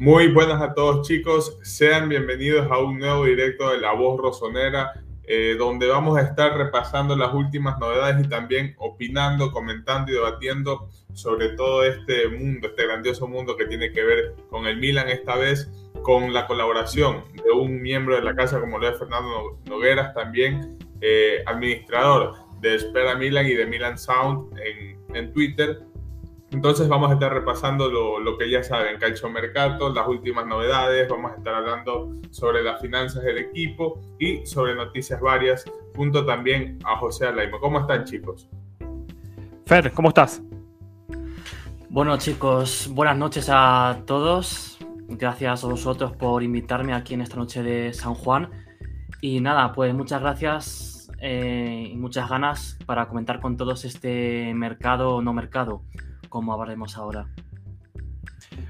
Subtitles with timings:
[0.00, 4.94] Muy buenas a todos chicos, sean bienvenidos a un nuevo directo de La Voz Rosonera,
[5.24, 10.88] eh, donde vamos a estar repasando las últimas novedades y también opinando, comentando y debatiendo
[11.12, 15.36] sobre todo este mundo, este grandioso mundo que tiene que ver con el Milan esta
[15.36, 15.70] vez,
[16.00, 20.78] con la colaboración de un miembro de la casa como lo es Fernando Nogueras, también
[21.02, 25.82] eh, administrador de Espera Milan y de Milan Sound en, en Twitter
[26.52, 31.32] entonces vamos a estar repasando lo, que ya saben, Calcio Mercato, las últimas novedades, vamos
[31.32, 36.96] a estar hablando sobre las finanzas del equipo y sobre noticias varias, junto también a
[36.96, 37.60] José Alaimo.
[37.60, 38.48] ¿Cómo están chicos?
[39.64, 40.42] Fer, ¿cómo estás?
[41.88, 44.78] Bueno chicos, buenas noches a todos.
[45.08, 48.50] Gracias a vosotros por invitarme aquí en esta noche de San Juan.
[49.20, 55.16] Y nada, pues muchas gracias eh, y muchas ganas para comentar con todos este mercado
[55.16, 55.82] o no mercado
[56.30, 57.26] como hablaremos ahora.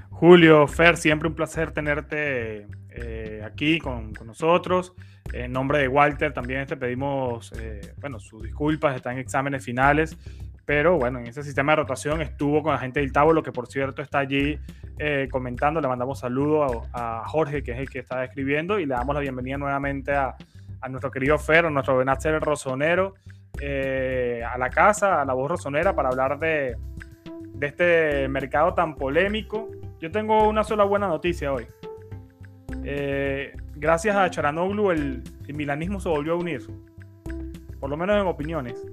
[0.09, 4.93] Julio, Fer, siempre un placer tenerte eh, aquí con, nosotros.
[5.33, 10.17] En nombre de Walter también te pedimos, eh, bueno, sus disculpas, está en exámenes finales,
[10.65, 13.51] pero bueno, en ese sistema de rotación estuvo con la gente del Tabo, lo que
[13.51, 14.59] por cierto está allí
[14.99, 15.79] eh, comentando.
[15.79, 19.21] Le mandamos saludo a, Jorge, que es el que está escribiendo, y le damos la
[19.21, 20.35] bienvenida nuevamente a,
[20.89, 23.13] nuestro querido Fer, a nuestro Benacer Rosonero,
[23.59, 26.75] a la casa, a la voz rosonera, para hablar de,
[27.61, 29.69] de este mercado tan polémico.
[29.99, 31.67] Yo tengo una sola buena noticia hoy.
[32.83, 36.65] Eh, gracias a Charanoglu el, milanismo se volvió a unir.
[37.79, 38.83] Por lo menos en opiniones.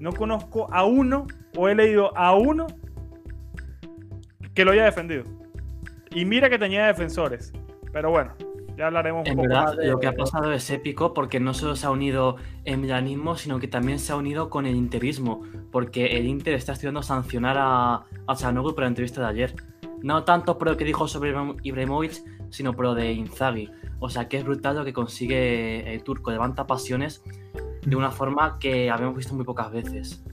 [0.00, 2.66] No conozco a uno o he leído a uno
[4.52, 5.22] que lo haya defendido.
[6.10, 7.52] Y mira que tenía defensores.
[7.92, 8.34] Pero bueno,
[8.78, 9.88] ya hablaremos un poco más de...
[9.88, 13.58] Lo que ha pasado es épico porque no solo se ha unido el milanismo, sino
[13.58, 18.04] que también se ha unido con el interismo, porque el Inter está estudiando sancionar a,
[18.26, 19.54] a Chanoglu por la entrevista de ayer.
[20.02, 23.68] No tanto por lo que dijo sobre Ibrahimovic, sino por lo de Inzaghi.
[23.98, 27.24] O sea que es brutal lo que consigue el turco, levanta pasiones
[27.84, 30.24] de una forma que habíamos visto muy pocas veces.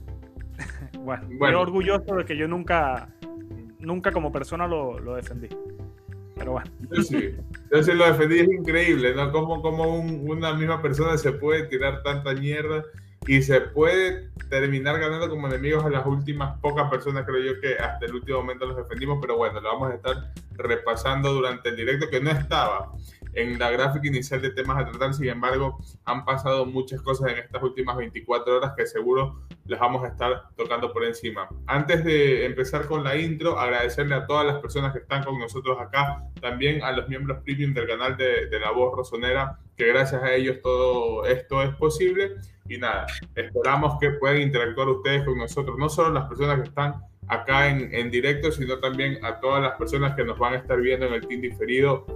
[1.00, 1.60] bueno, bueno.
[1.60, 3.08] orgulloso de que yo nunca,
[3.80, 5.48] nunca como persona lo, lo defendí.
[6.36, 6.70] Pero bueno.
[6.90, 7.34] Yo sí,
[7.72, 9.32] yo sí lo defendí, es increíble, ¿no?
[9.32, 12.84] Como, como una misma persona se puede tirar tanta mierda
[13.26, 17.74] y se puede terminar ganando como enemigos a las últimas pocas personas, creo yo que
[17.74, 21.76] hasta el último momento los defendimos, pero bueno, lo vamos a estar repasando durante el
[21.76, 22.92] directo que no estaba
[23.36, 25.14] en la gráfica inicial de temas a tratar.
[25.14, 30.02] Sin embargo, han pasado muchas cosas en estas últimas 24 horas que seguro les vamos
[30.04, 31.48] a estar tocando por encima.
[31.66, 35.78] Antes de empezar con la intro, agradecerle a todas las personas que están con nosotros
[35.78, 40.32] acá, también a los miembros premium del canal de, La Voz Rosonera, que gracias a
[40.32, 42.36] ellos todo esto es posible.
[42.68, 46.94] Y nada, esperamos que puedan interactuar ustedes con nosotros, no solo las personas que están
[47.28, 50.80] acá en, en directo, sino también a todas las personas que nos van a estar
[50.80, 52.06] viendo en el team diferido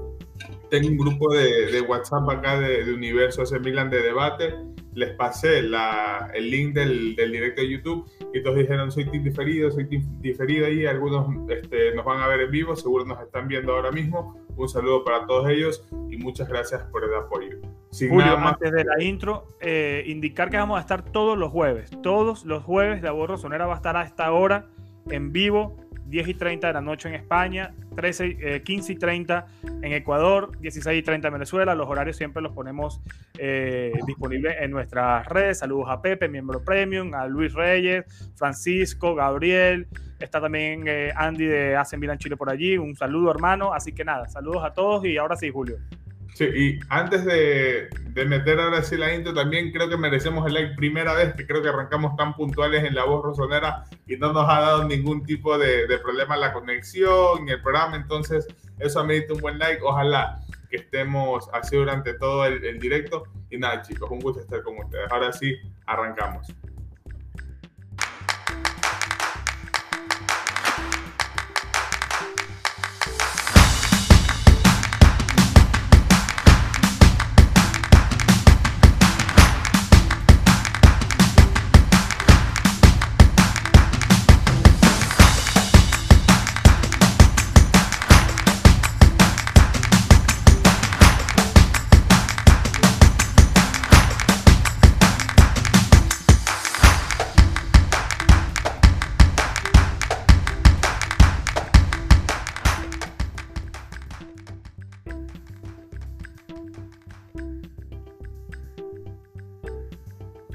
[0.70, 4.54] tengo un grupo de, WhatsApp acá de, Universo AC Milan de debate.
[4.94, 9.86] Les pasé el link del, directo de YouTube y todos dijeron: Soy team diferido, soy
[9.86, 10.69] team diferido.
[10.69, 14.36] Y algunos este, nos van a ver en vivo, seguro nos están viendo ahora mismo.
[14.56, 17.58] Un saludo para todos ellos y muchas gracias por el apoyo.
[17.91, 21.91] Sin Julio, antes de la intro, eh, indicar que vamos a estar todos los jueves.
[22.02, 24.66] Todos los jueves la voz rosonera va a estar a esta hora
[25.08, 25.76] en vivo
[26.10, 29.47] 10 y 30 de la noche en España, 13, 15 eh, y 30
[29.83, 31.75] en Ecuador, 16 y 30 en Venezuela.
[31.75, 32.99] Los horarios siempre los ponemos
[33.37, 35.59] eh, disponibles en nuestras redes.
[35.59, 38.06] Saludos a Pepe, miembro premium, a Luis Reyes,
[38.37, 39.87] Francisco, Gabriel.
[40.19, 42.78] Está también eh, Andy de AC Milan Chile por allí.
[42.78, 43.75] Un saludo, hermano.
[43.75, 45.77] Así que nada, saludos a todos y ahora sí, Julio.
[46.35, 50.55] Sí, y antes de, de, meter ahora sí la intro, también creo que merecemos el
[50.55, 50.75] like.
[50.75, 54.49] Primera vez que creo que arrancamos tan puntuales en la voz rosonera y no nos
[54.49, 57.97] ha dado ningún tipo de, de problema la conexión ni el programa.
[57.97, 58.47] Entonces,
[58.79, 59.83] eso amerita un buen like.
[59.83, 63.25] Ojalá que estemos así durante todo el, el directo.
[63.51, 65.11] Y nada, chicos, un gusto estar con ustedes.
[65.11, 66.47] Ahora sí, arrancamos.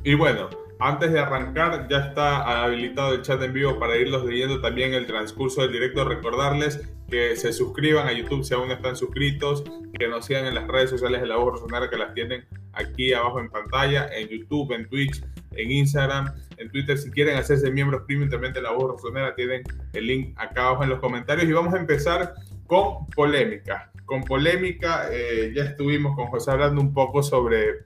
[0.06, 0.50] Y bueno,
[0.80, 5.07] Antes de arrancar, ya está habilitado el chat en vivo para irlos leyendo también el
[5.07, 6.04] transcurso del directo.
[6.04, 9.63] Recordarles que se suscriban a YouTube si aún no están suscritos,
[9.98, 12.44] que nos sigan en las redes sociales de La Voz Rosonera que las tienen
[12.74, 16.98] aquí abajo en pantalla, en YouTube, en Twitch, en Instagram, en Twitter.
[16.98, 19.63] Si quieren hacerse miembros premium también de La Voz Rosonera, tienen
[19.94, 21.48] el link acá abajo en los comentarios.
[21.48, 22.34] Y vamos a empezar
[22.68, 23.94] con polémica.
[24.06, 27.86] Con polémica, eh, ya estuvimos con José hablando un poco sobre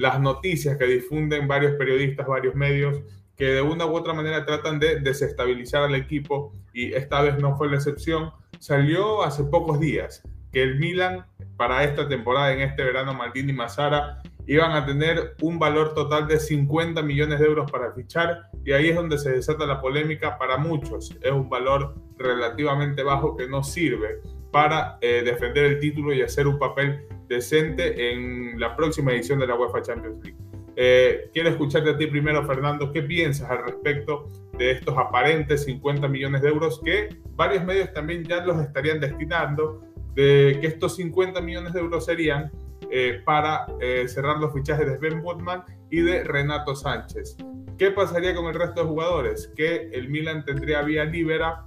[0.00, 3.02] las noticias que difunden varios periodistas, varios medios,
[3.36, 7.54] que de una u otra manera tratan de desestabilizar al equipo y esta vez no
[7.54, 8.32] fue la excepción.
[8.58, 11.26] Salió hace pocos días que el Milan
[11.58, 16.26] para esta temporada, en este verano, Maldini y Massara iban a tener un valor total
[16.26, 20.38] de 50 millones de euros para fichar y ahí es donde se desata la polémica
[20.38, 21.14] para muchos.
[21.20, 26.46] Es un valor relativamente bajo que no sirve para eh, defender el título y hacer
[26.46, 30.38] un papel decente en la próxima edición de la UEFA Champions League.
[30.76, 32.90] Eh, quiero escucharte a ti primero, Fernando.
[32.92, 38.24] ¿Qué piensas al respecto de estos aparentes 50 millones de euros que varios medios también
[38.24, 39.82] ya los estarían destinando?
[40.14, 42.50] De que estos 50 millones de euros serían
[42.90, 43.66] eh, para
[44.06, 47.36] cerrar los fichajes de Ben Woodman y de Renato Sánchez.
[47.78, 49.52] ¿Qué pasaría con el resto de jugadores?
[49.56, 51.64] Que el Milan tendría vía libera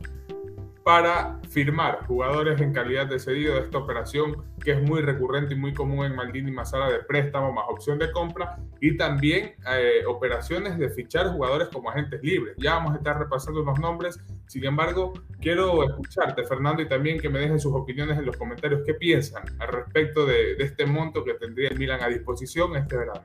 [0.84, 5.58] para firmar jugadores en calidad de cedido de esta operación que es muy recurrente y
[5.58, 10.04] muy común en Maldini y Masala de préstamo más opción de compra y también eh,
[10.06, 12.56] operaciones de fichar jugadores como agentes libres.
[12.58, 17.30] Ya vamos a estar repasando unos nombres, sin embargo, quiero escucharte Fernando y también que
[17.30, 21.24] me dejen sus opiniones en los comentarios qué piensan al respecto de, de este monto
[21.24, 23.24] que tendría el Milan a disposición este verano.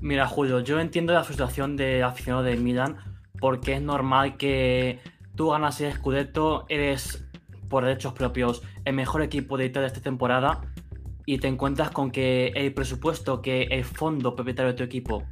[0.00, 2.98] Mira Julio, yo entiendo la frustración de aficionado del Milan
[3.40, 5.00] porque es normal que
[5.38, 7.24] tú ganas el Scudetto, eres
[7.68, 10.62] por derechos propios el mejor equipo de Italia esta temporada
[11.26, 15.22] y te encuentras con que el presupuesto que el fondo propietario de tu equipo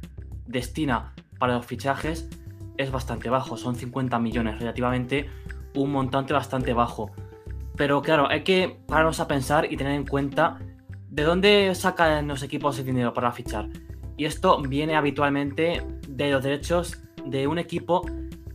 [0.45, 2.29] destina para los fichajes
[2.77, 5.29] es bastante bajo, son 50 millones, relativamente
[5.75, 7.11] un montante bastante bajo.
[7.75, 10.57] Pero claro, hay que pararnos a pensar y tener en cuenta
[11.09, 13.67] de dónde sacan los equipos el dinero para fichar.
[14.15, 18.05] Y esto viene habitualmente de los derechos de un equipo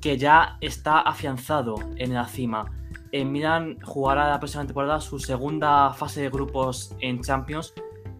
[0.02, 2.66] que ya está afianzado en la cima.
[3.12, 7.72] En Milan jugará la próxima temporada su segunda fase de grupos en Champions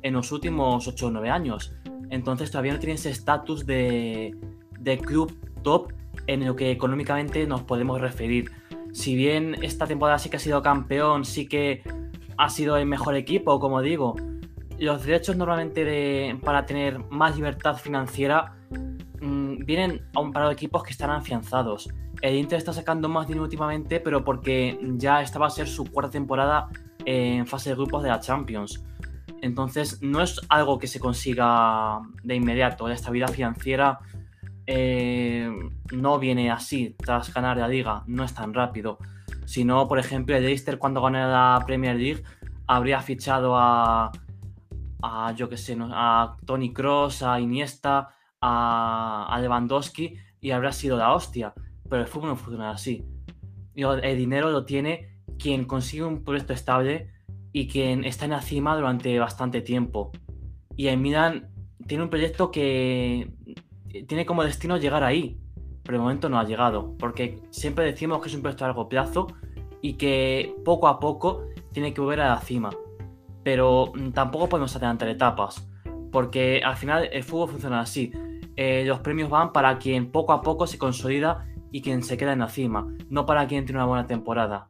[0.02, 1.74] en los últimos 8 o 9 años.
[2.08, 4.36] Entonces todavía no tiene ese estatus de,
[4.78, 5.92] de club top
[6.26, 8.52] en lo que económicamente nos podemos referir.
[8.92, 11.82] Si bien esta temporada sí que ha sido campeón, sí que
[12.36, 14.14] ha sido el mejor equipo, como digo,
[14.78, 18.54] los derechos normalmente para tener más libertad financiera
[19.60, 21.88] vienen a un par de equipos que están afianzados.
[22.20, 25.84] El Inter está sacando más dinero últimamente, pero porque ya esta va a ser su
[25.84, 26.68] cuarta temporada
[27.04, 28.84] en fase de grupos de la Champions.
[29.40, 32.86] Entonces, no es algo que se consiga de inmediato.
[32.86, 33.98] La estabilidad financiera
[34.66, 35.50] eh,
[35.92, 38.98] no viene así tras ganar la liga, no es tan rápido.
[39.44, 42.22] Si no, por ejemplo, el Leicester cuando gane la Premier League
[42.68, 44.12] habría fichado a,
[45.02, 48.10] a yo que sé, a Tony Cross, a Iniesta,
[48.42, 51.54] a, Lewandowski y habrá sido la hostia.
[51.88, 53.04] Pero el fútbol no funciona así.
[53.74, 57.10] El dinero lo tiene quien consigue un proyecto estable
[57.52, 60.10] y quien está en la cima durante bastante tiempo.
[60.76, 61.48] Y en Milan
[61.86, 63.32] tiene un proyecto que
[64.06, 65.38] tiene como destino llegar ahí,
[65.82, 68.88] pero de momento no ha llegado, porque siempre decimos que es un proyecto a largo
[68.88, 69.26] plazo
[69.80, 72.70] y que poco a poco tiene que volver a la cima.
[73.42, 75.68] Pero mm, tampoco podemos adelantar etapas,
[76.10, 78.12] porque al final el fútbol funciona así.
[78.56, 82.32] Eh, los premios van para quien poco a poco se consolida y quien se queda
[82.32, 84.68] en la cima, no para quien tiene una buena temporada.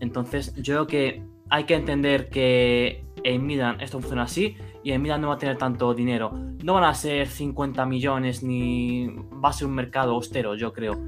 [0.00, 5.02] Entonces, yo creo que hay que entender que en Milan esto funciona así y en
[5.02, 6.32] Milan no va a tener tanto dinero.
[6.62, 9.08] No van a ser 50 millones ni
[9.42, 10.98] va a ser un mercado austero, yo creo.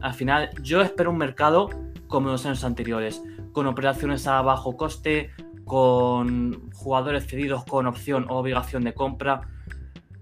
[0.00, 1.70] Al final, yo espero un mercado
[2.06, 5.30] como los años anteriores, con operaciones a bajo coste,
[5.64, 9.42] con jugadores cedidos con opción o obligación de compra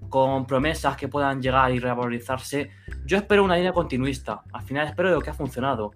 [0.09, 2.71] con promesas que puedan llegar y revalorizarse.
[3.05, 4.43] Yo espero una línea continuista.
[4.53, 5.93] Al final espero lo que ha funcionado.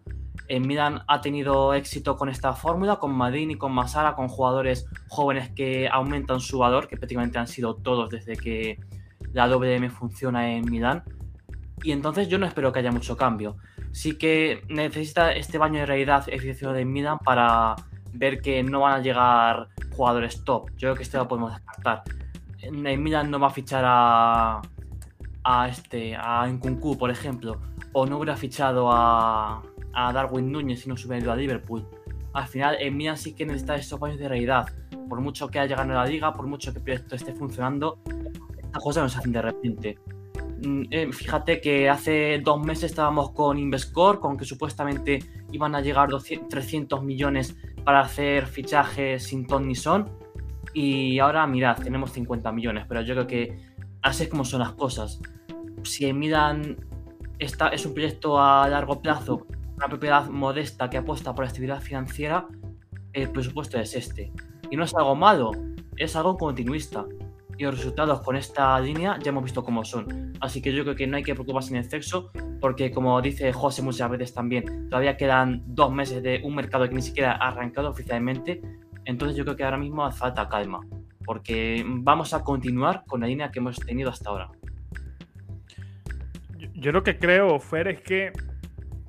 [0.49, 5.51] En Milan ha tenido éxito con esta fórmula, con Madini, con Masara, con jugadores jóvenes
[5.51, 8.79] que aumentan su valor, que prácticamente han sido todos desde que
[9.33, 11.05] la WM funciona en Milan.
[11.83, 13.57] Y entonces yo no espero que haya mucho cambio.
[13.93, 17.77] Sí que necesita este baño de realidad eficiencia de Milan para
[18.13, 20.69] ver que no van a llegar jugadores top.
[20.73, 22.03] Yo creo que este lo podemos descartar
[22.71, 24.61] Milan no va a fichar a,
[25.45, 27.61] a este, a Nkunku, por ejemplo,
[27.93, 29.63] o no hubiera fichado a,
[29.93, 31.87] a Darwin Núñez si no se hubiera ido a Liverpool.
[32.33, 34.67] Al final, en Milan sí que necesita esos años de realidad.
[35.09, 37.99] Por mucho que haya ganado la liga, por mucho que el proyecto esté funcionando,
[38.57, 39.99] estas cosas no se hacen de repente.
[40.65, 45.19] Mm, eh, fíjate que hace dos meses estábamos con Invescore, con que supuestamente
[45.53, 46.09] iban a llegar
[46.49, 50.09] 300 millones para hacer fichajes sin ton ni son.
[50.73, 53.59] Y ahora, mirad, tenemos 50 millones, pero yo creo que
[54.03, 55.21] así es como son las cosas.
[55.83, 56.77] Si Milan
[57.39, 59.47] está, es un proyecto a largo plazo,
[59.77, 62.47] una propiedad modesta que apuesta por la estabilidad financiera,
[63.13, 64.33] el presupuesto es este.
[64.71, 65.53] Y no es algo malo,
[65.97, 67.05] es algo continuista
[67.61, 70.33] y los resultados con esta línea ya hemos visto cómo son.
[70.41, 73.83] Así que yo creo que no hay que preocuparse en exceso, porque como dice José
[73.83, 77.91] muchas veces también, todavía quedan dos meses de un mercado que ni siquiera ha arrancado
[77.91, 78.63] oficialmente.
[79.05, 80.81] Entonces yo creo que ahora mismo hace falta calma,
[81.25, 84.51] porque vamos a continuar con la línea que hemos tenido hasta ahora.
[86.75, 88.33] Yo, lo que creo, Fer, es que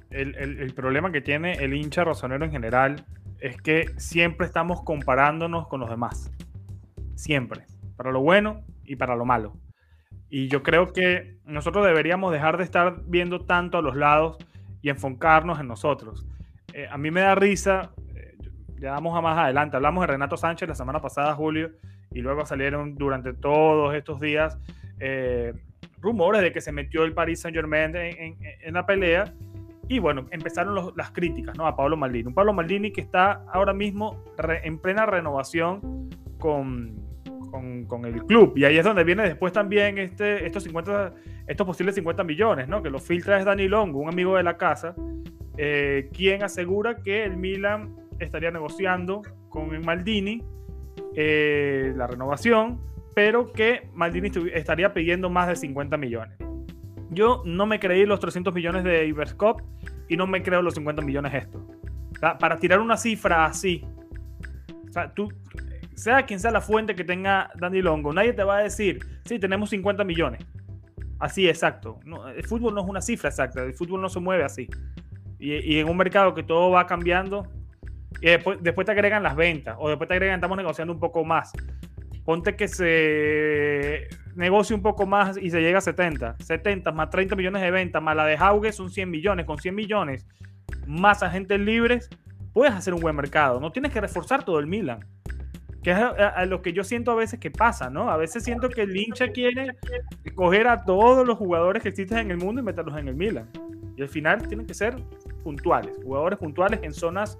[0.09, 3.05] el, el problema que tiene el hincha rosonero en general
[3.39, 6.31] es que siempre estamos comparándonos con los demás.
[7.15, 7.65] Siempre
[8.01, 9.53] para lo bueno y para lo malo.
[10.27, 14.39] Y yo creo que nosotros deberíamos dejar de estar viendo tanto a los lados
[14.81, 16.25] y enfocarnos en nosotros.
[16.73, 17.91] Eh, a mí me da risa,
[18.81, 21.69] ya vamos a más adelante, hablamos de Renato Sánchez la semana pasada, Julio,
[22.11, 24.57] y luego salieron durante todos estos días
[24.99, 25.53] eh,
[26.01, 29.33] rumores de que se metió el Paris Saint Germain en, la pelea.
[29.87, 31.67] Y bueno, empezaron las críticas ¿no?
[31.67, 32.27] a Pablo Maldini.
[32.27, 34.23] Un Pablo Maldini que está ahora mismo
[34.63, 36.09] en plena renovación
[36.39, 36.95] con,
[37.87, 38.53] con, el club.
[38.55, 41.13] Y ahí es donde viene después también este, estos, 50,
[41.45, 42.81] estos posibles 50 millones, ¿no?
[42.81, 44.95] que los filtra es Dani Longo, un amigo de la casa,
[45.57, 50.43] eh, quien asegura que el Milan estaría negociando con Maldini
[51.15, 52.81] eh, la renovación,
[53.13, 56.37] pero que Maldini estaría pidiendo más de 50 millones.
[57.09, 59.61] Yo no me creí los 300 millones de Iberscop
[60.07, 61.61] y no me creo los 50 millones estos.
[62.39, 63.85] para tirar una cifra así,
[64.91, 65.29] sea, tú,
[65.95, 69.39] sea quien sea la fuente que tenga Danny Longo, nadie te va a decir, sí,
[69.39, 70.45] tenemos 50 millones.
[71.19, 71.99] Así, exacto.
[72.35, 74.67] el fútbol no es una cifra exacta, el fútbol no se mueve así.
[75.39, 77.47] Y, en un mercado que todo va cambiando,
[78.19, 81.23] y después, después te agregan las ventas, o después te agregan, estamos negociando un poco
[81.23, 81.51] más.
[82.25, 86.37] Ponte que se negocie un poco más y se llega a 70.
[86.39, 89.45] 70 más 30 millones de ventas, más la de Hauge son 100 millones.
[89.45, 90.27] Con 100 millones
[90.85, 92.09] más agentes libres,
[92.53, 93.59] puedes hacer un buen mercado.
[93.59, 94.99] No tienes que reforzar todo el Milan
[95.83, 98.11] que es a, lo que yo siento a veces que pasa, ¿no?
[98.11, 99.75] A veces siento que el hincha quiere
[100.35, 103.49] coger a todos los jugadores que existen en el mundo y meterlos en el Milan.
[103.97, 104.95] Y al final tienen que ser
[105.43, 107.37] puntuales, jugadores puntuales en zonas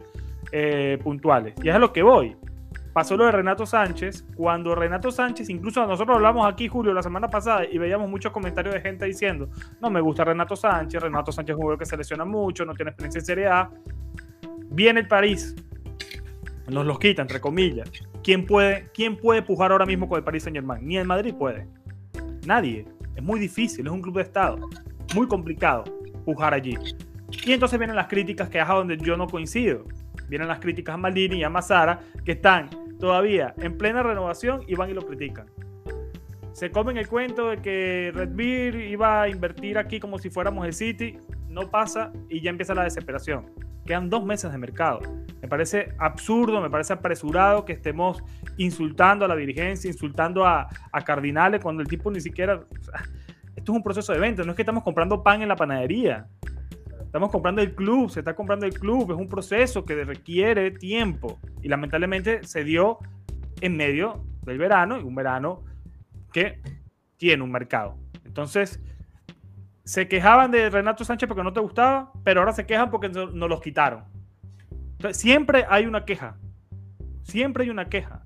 [0.51, 1.53] eh, puntuales.
[1.63, 2.35] Y es a lo que voy.
[2.93, 7.29] Pasó lo de Renato Sánchez, cuando Renato Sánchez, incluso nosotros hablamos aquí, Julio, la semana
[7.29, 11.53] pasada, y veíamos muchos comentarios de gente diciendo, no me gusta Renato Sánchez, Renato Sánchez
[11.53, 13.69] es un jugador que se lesiona mucho, no tiene experiencia en Serie A.
[14.71, 15.55] Viene el París,
[16.67, 17.89] nos los quita, entre comillas.
[18.23, 20.85] ¿Quién puede, ¿Quién puede pujar ahora mismo con el Paris Saint Germain?
[20.85, 21.67] Ni el Madrid puede.
[22.45, 22.85] Nadie.
[23.15, 24.69] Es muy difícil, es un club de Estado.
[25.15, 25.83] Muy complicado
[26.25, 26.77] pujar allí.
[27.45, 29.85] Y entonces vienen las críticas que es a donde yo no coincido.
[30.31, 32.69] Vienen las críticas a Maldini y a Mazara, que están
[33.01, 35.47] todavía en plena renovación y van y lo critican.
[36.53, 40.65] Se comen el cuento de que Red Bull iba a invertir aquí como si fuéramos
[40.65, 41.17] el City.
[41.49, 43.51] No pasa y ya empieza la desesperación.
[43.85, 45.01] Quedan dos meses de mercado.
[45.41, 48.23] Me parece absurdo, me parece apresurado que estemos
[48.55, 50.69] insultando a la dirigencia, insultando a,
[51.05, 52.63] Cardinales cuando el tipo ni siquiera...
[53.53, 56.29] esto es un proceso de venta, no es que estamos comprando pan en la panadería.
[57.11, 61.41] Estamos comprando el club, se está comprando el club, es un proceso que requiere tiempo
[61.61, 62.99] y lamentablemente se dio
[63.59, 65.65] en medio del verano y un verano
[66.31, 66.61] que
[67.17, 67.97] tiene un mercado.
[68.23, 68.81] Entonces,
[69.83, 73.33] se quejaban de Renato Sánchez porque no te gustaba, pero ahora se quejan porque nos
[73.33, 74.05] no los quitaron.
[75.11, 76.37] siempre hay una queja.
[77.23, 78.23] Siempre hay una queja.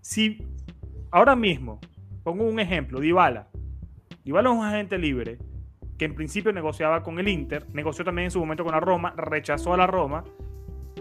[0.00, 0.46] Si
[1.10, 1.80] ahora mismo,
[2.22, 3.48] pongo un ejemplo, Dybala.
[4.24, 5.38] Dybala es un agente libre
[5.98, 9.14] que en principio negociaba con el Inter, negoció también en su momento con la Roma,
[9.16, 10.24] rechazó a la Roma,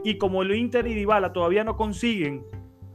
[0.04, 2.44] y como el Inter y Dybala todavía no consiguen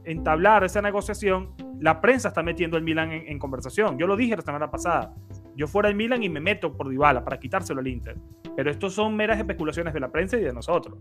[0.03, 3.97] entablar esa negociación, la prensa está metiendo el Milan en, en conversación.
[3.97, 5.13] Yo lo dije la semana pasada
[5.57, 8.15] yo fuera el Milan y me meto por Dybala para quitárselo al Inter.
[8.55, 10.99] Pero estos son meras especulaciones de la prensa y de nosotros.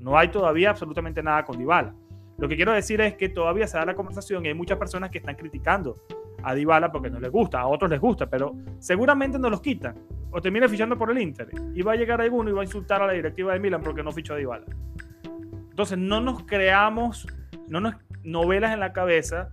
[0.00, 1.94] No hay todavía absolutamente nada con Dybala.
[2.38, 5.10] Lo que quiero decir es que todavía se da la conversación y hay muchas personas
[5.10, 5.96] que están criticando
[6.42, 9.94] a Dybala porque no les gusta, a otros les gusta, pero seguramente no los quitan
[10.30, 13.02] o termina fichando por el Inter y va a llegar alguno y va a insultar
[13.02, 14.66] a la directiva de Milan porque no fichó a Dybala.
[15.70, 17.26] Entonces no nos creamos,
[17.68, 19.48] no nos novelas en la cabeza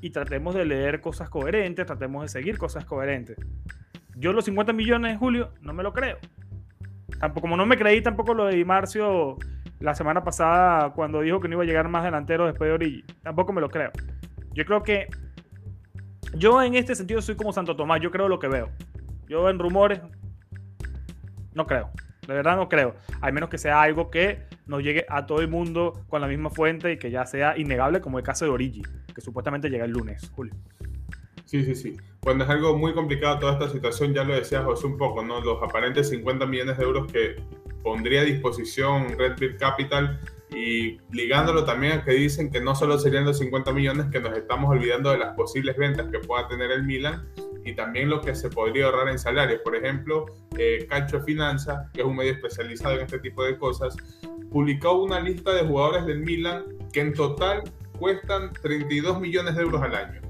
[0.00, 3.36] y tratemos de leer cosas coherentes, tratemos de seguir cosas coherentes.
[4.16, 6.18] Yo los 50 millones de Julio no me lo creo.
[7.18, 9.38] Tampoco, como no me creí tampoco lo de Di Marcio
[9.80, 13.04] la semana pasada cuando dijo que no iba a llegar más delantero después de Origi.
[13.22, 13.90] Tampoco me lo creo.
[14.52, 15.08] Yo creo que
[16.36, 18.70] yo en este sentido soy como Santo Tomás, yo creo lo que veo.
[19.28, 20.00] Yo en rumores,
[21.54, 21.90] no creo.
[22.26, 22.96] De verdad no creo.
[23.20, 26.50] Al menos que sea algo que nos llegue a todo el mundo con la misma
[26.50, 28.82] fuente y que ya sea innegable, como el caso de Origi,
[29.14, 30.54] que supuestamente llega el lunes, Julio.
[31.44, 31.96] Sí, sí, sí.
[32.22, 35.40] Bueno, es algo muy complicado toda esta situación, ya lo decía José un poco, ¿no?
[35.40, 37.36] Los aparentes 50 millones de euros que
[37.82, 40.18] pondría a disposición Red Bull Capital
[40.54, 44.36] y ligándolo también a que dicen que no solo serían los 50 millones, que nos
[44.36, 47.26] estamos olvidando de las posibles ventas que pueda tener el Milan
[47.64, 49.60] y también lo que se podría ahorrar en salarios.
[49.64, 53.96] Por ejemplo, eh, Calcio Finanza, que es un medio especializado en este tipo de cosas,
[54.50, 57.62] publicó una lista de jugadores del Milan que en total
[57.98, 60.20] cuestan 32 millones de euros al año.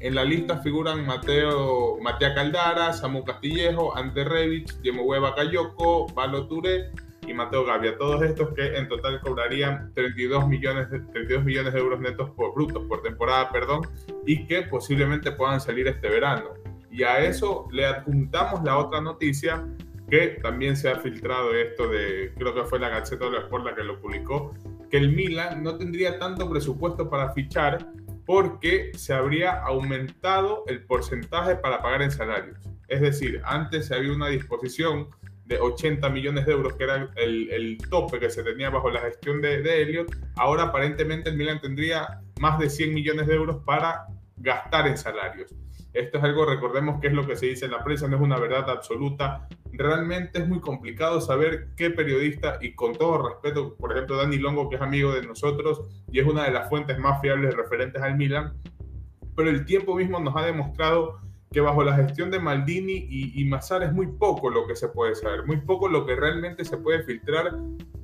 [0.00, 6.46] En la lista figuran Mateo, Matea Caldara, Samu Castillejo, Ante Revich, Diemo Hueva Cayoko, Valo
[6.48, 6.90] Touré
[7.26, 7.96] y Mateo Gavia.
[7.96, 12.54] Todos estos que en total cobrarían 32 millones de, 32 millones de euros netos por
[12.54, 13.82] brutos por temporada, perdón,
[14.26, 16.50] y que posiblemente puedan salir este verano.
[16.90, 19.64] Y a eso le adjuntamos la otra noticia
[20.10, 23.74] que también se ha filtrado esto de, creo que fue la Gazzetta dello Sport la
[23.74, 24.54] que lo publicó,
[24.90, 27.78] que el Milan no tendría tanto presupuesto para fichar
[28.26, 32.58] porque se habría aumentado el porcentaje para pagar en salarios.
[32.88, 35.08] Es decir, antes había una disposición
[35.44, 39.00] de 80 millones de euros, que era el, el tope que se tenía bajo la
[39.00, 40.16] gestión de, de Elliot.
[40.36, 44.06] Ahora aparentemente el Milan tendría más de 100 millones de euros para
[44.36, 45.54] gastar en salarios.
[45.92, 48.22] Esto es algo, recordemos que es lo que se dice en la prensa, no es
[48.22, 49.46] una verdad absoluta.
[49.72, 54.70] Realmente es muy complicado saber qué periodista, y con todo respeto, por ejemplo, Dani Longo,
[54.70, 58.16] que es amigo de nosotros y es una de las fuentes más fiables referentes al
[58.16, 58.54] Milan,
[59.36, 61.20] pero el tiempo mismo nos ha demostrado
[61.52, 64.88] que bajo la gestión de Maldini y, y Massara es muy poco lo que se
[64.88, 67.56] puede saber, muy poco lo que realmente se puede filtrar,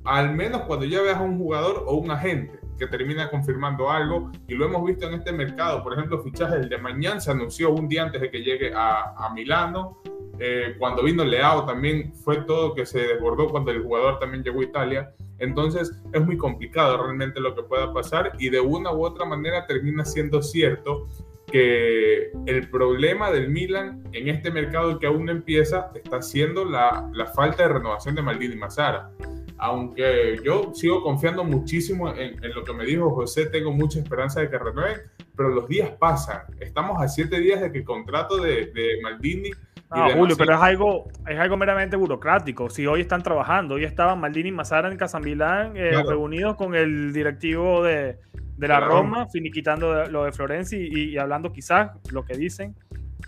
[0.03, 4.31] al menos cuando ya veas a un jugador o un agente que termina confirmando algo
[4.47, 5.83] y lo hemos visto en este mercado.
[5.83, 9.13] Por ejemplo, fichaje el de mañana se anunció un día antes de que llegue a,
[9.17, 10.01] a Milano.
[10.39, 14.61] Eh, cuando vino Leao también fue todo que se desbordó cuando el jugador también llegó
[14.61, 15.13] a Italia.
[15.37, 19.67] Entonces es muy complicado realmente lo que pueda pasar y de una u otra manera
[19.67, 21.07] termina siendo cierto
[21.51, 27.09] que el problema del Milan en este mercado que aún no empieza está siendo la,
[27.13, 29.11] la falta de renovación de Maldini y Massara
[29.59, 34.39] aunque yo sigo confiando muchísimo en, en, lo que me dijo José, tengo mucha esperanza
[34.39, 35.01] de que renueven,
[35.35, 36.43] pero los días pasan.
[36.59, 39.51] Estamos a siete días de que el contrato de, de Maldini.
[39.93, 42.69] No, Julio, pero es algo, es algo meramente burocrático.
[42.69, 46.09] Si hoy están trabajando, hoy estaban Maldini y Mazara en Casa Milán eh, claro.
[46.09, 48.17] reunidos con el directivo de,
[48.59, 48.79] de la.
[48.79, 52.75] Roma, finiquitando lo de Florencia y, y, hablando quizás lo que dicen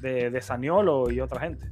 [0.01, 1.71] de, de Saniolo y otra gente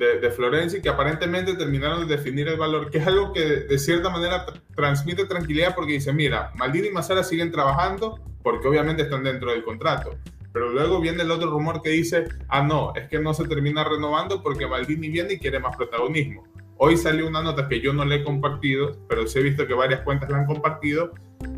[0.00, 3.60] de, de Florencia que aparentemente terminaron de definir el valor, que es algo que de,
[3.64, 9.02] de cierta manera transmite tranquilidad porque dice, mira, Maldini y Mazara siguen trabajando porque obviamente
[9.02, 10.16] están dentro del contrato.
[10.52, 13.84] Pero luego viene el otro rumor que dice, ah, no, es que no se termina
[13.84, 16.42] renovando porque Maldini viene y quiere más protagonismo.
[16.76, 19.74] Hoy salió una nota que yo no le he compartido, pero sí he visto que
[19.74, 21.12] varias cuentas la han compartido,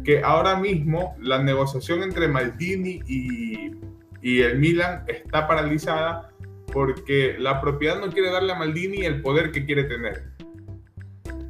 [0.05, 3.73] que ahora mismo la negociación entre Maldini y,
[4.21, 6.31] y el Milan está paralizada
[6.73, 10.33] porque la propiedad no quiere darle a Maldini el poder que quiere tener.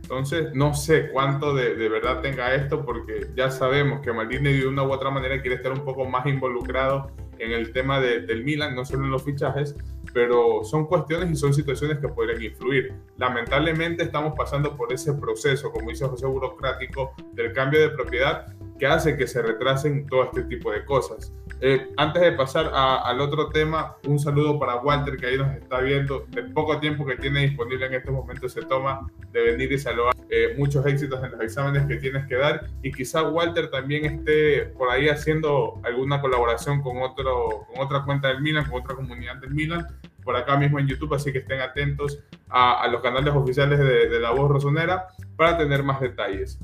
[0.03, 4.67] Entonces, no sé cuánto de, de, verdad tenga esto, porque ya sabemos que Maldini de
[4.67, 8.45] una u otra manera quiere estar un poco más involucrado en el tema de, del
[8.45, 9.75] Milan, no solo en los fichajes,
[10.13, 12.95] pero son cuestiones y son situaciones que podrían influir.
[13.17, 18.47] Lamentablemente estamos pasando por ese proceso, como dice José, burocrático del cambio de propiedad
[18.83, 21.33] que hace que se retrasen todo este tipo de cosas.
[21.61, 25.55] Eh, antes de pasar a, al otro tema, un saludo para Walter que ahí nos
[25.55, 26.27] está viendo.
[26.31, 30.17] De poco tiempo que tiene disponible en estos momentos se toma de venir y saludar.
[30.29, 34.65] Eh, muchos éxitos en los exámenes que tienes que dar y quizá Walter también esté
[34.77, 39.37] por ahí haciendo alguna colaboración con, otro, con otra cuenta del Milan, con otra comunidad
[39.37, 39.87] del Milan,
[40.25, 42.19] por acá mismo en YouTube, así que estén atentos
[42.49, 46.59] a, a los canales oficiales de, de, La Voz Rosonera para tener más detalles.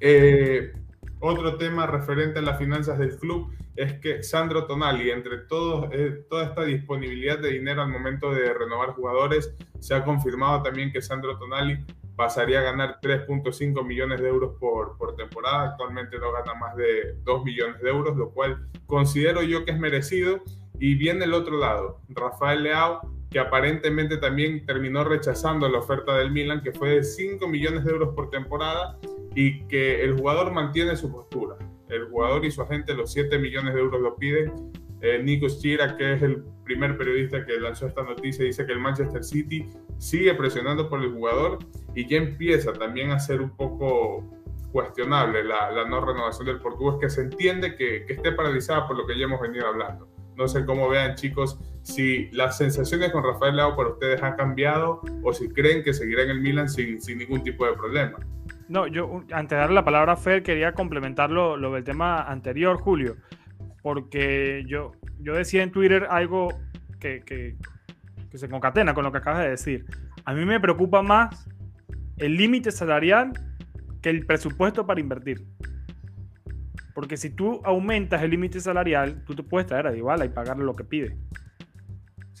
[0.00, 0.74] Eh,
[1.24, 6.24] otro tema referente a las finanzas del club es que Sandro Tonali, entre todos, eh,
[6.28, 11.02] toda esta disponibilidad de dinero al momento de renovar jugadores, se ha confirmado también que
[11.02, 11.84] Sandro Tonali
[12.16, 15.70] pasaría a ganar 3.5 millones de euros por, por, temporada.
[15.70, 19.78] Actualmente no gana más de 2 millones de euros, lo cual considero yo que es
[19.78, 20.40] merecido.
[20.78, 23.00] Y viene el otro lado, Rafael Leao,
[23.34, 27.90] que aparentemente también terminó rechazando la oferta del Milan, que fue de 5 millones de
[27.90, 28.96] euros por temporada
[29.34, 31.56] y que el jugador mantiene su postura.
[31.88, 34.52] El jugador y su agente los 7 millones de euros lo piden.
[35.00, 38.78] Eh, Nico Schira, que es el primer periodista que lanzó esta noticia, dice que el
[38.78, 39.68] Manchester City
[39.98, 41.58] sigue presionando por el jugador
[41.96, 44.22] y ya empieza también a ser un poco
[44.70, 48.96] cuestionable la, la no renovación del portugués, que se entiende que, que, esté paralizada por
[48.96, 50.08] lo que ya hemos venido hablando.
[50.36, 55.02] No sé cómo vean chicos si las sensaciones con Rafael Leao para ustedes han cambiado
[55.22, 58.18] o si creen que seguirá en el Milan sin, sin ningún tipo de problema.
[58.68, 62.78] No, yo antes de darle la palabra a Fer quería complementar lo, del tema anterior,
[62.78, 63.16] Julio,
[63.82, 66.48] porque yo, yo decía en Twitter algo
[66.98, 67.56] que, que,
[68.30, 69.84] que se concatena con lo que acabas de decir.
[70.24, 71.46] A mí me preocupa más
[72.16, 73.32] el límite salarial
[74.00, 75.46] que el presupuesto para invertir.
[76.94, 80.64] Porque si tú aumentas el límite salarial, tú te puedes traer a Dybala y pagarle
[80.64, 81.18] lo que pide.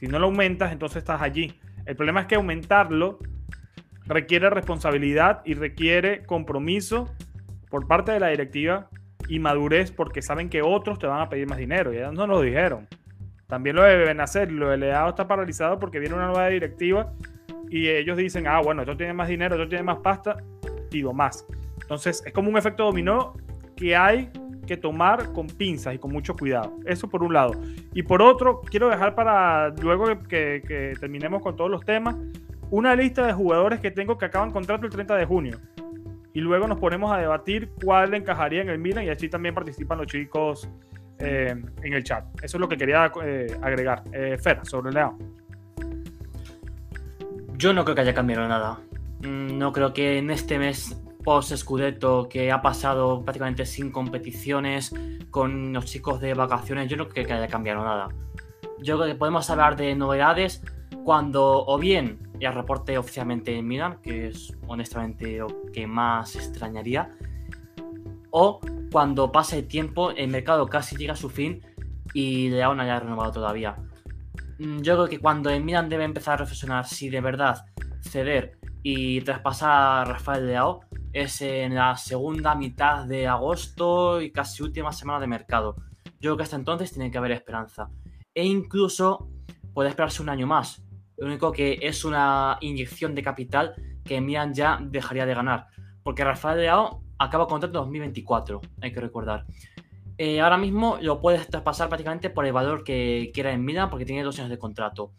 [0.04, 1.58] Si no lo aumentas, entonces estás allí.
[1.86, 3.20] El problema es que aumentarlo
[4.04, 7.10] requiere responsabilidad y requiere compromiso
[7.70, 8.90] por parte de la directiva
[9.28, 11.90] y madurez porque saben que otros te van a pedir más dinero.
[11.90, 12.86] Y ellos no lo dijeron.
[13.46, 14.52] También lo deben hacer.
[14.52, 17.10] Lo de Leao está paralizado porque viene una nueva directiva
[17.70, 20.36] y ellos dicen, ah, bueno, esto tiene más dinero, esto tiene más pasta,
[20.90, 21.46] pido más.
[21.80, 23.32] Entonces es como un efecto dominó
[23.76, 24.30] que hay
[24.66, 26.78] que tomar con pinzas y con mucho cuidado.
[26.86, 27.52] Eso por un lado.
[27.92, 32.16] Y por otro, quiero dejar para luego que, terminemos con todos los temas,
[32.70, 35.58] una lista de jugadores que tengo que acaban contrato el 30 de junio.
[36.32, 39.98] Y luego nos ponemos a debatir cuál encajaría en el Milan y así también participan
[39.98, 40.68] los chicos
[41.18, 42.24] eh, en el chat.
[42.42, 44.02] Eso es lo que quería eh, agregar.
[44.12, 45.16] Eh, Fer, sobre Leao.
[47.56, 48.80] Yo no creo que haya cambiado nada.
[49.20, 54.94] Mm, no creo que en este mes post Scudetto que ha pasado prácticamente sin competiciones,
[55.30, 58.08] con los chicos de vacaciones, yo no creo que haya cambiado nada.
[58.78, 60.62] Yo creo que podemos hablar de novedades
[61.04, 67.10] cuando o bien ya reporte oficialmente en Milan, que es honestamente lo que más extrañaría,
[68.30, 68.60] o
[68.92, 71.60] cuando pase el tiempo, el mercado casi llega a su fin
[72.12, 73.76] y León haya renovado todavía.
[74.58, 77.64] Mm, yo creo que cuando el Milan debe empezar a reflexionar si de verdad
[78.02, 84.62] ceder y traspasar a Rafael Leao es en la segunda mitad de agosto y casi
[84.62, 85.76] última semana de mercado.
[86.04, 87.88] Yo creo que hasta entonces tiene que haber esperanza.
[88.34, 89.30] E incluso
[89.72, 90.84] puede esperarse un año más.
[91.16, 95.68] Lo único que es una inyección de capital que Milan ya dejaría de ganar.
[96.02, 99.46] Porque Rafael Leao acaba contrato en 2024, hay que recordar.
[100.18, 104.04] Eh, ahora mismo lo puedes traspasar prácticamente por el valor que quiera en Milan porque
[104.04, 105.14] tiene dos años de contrato.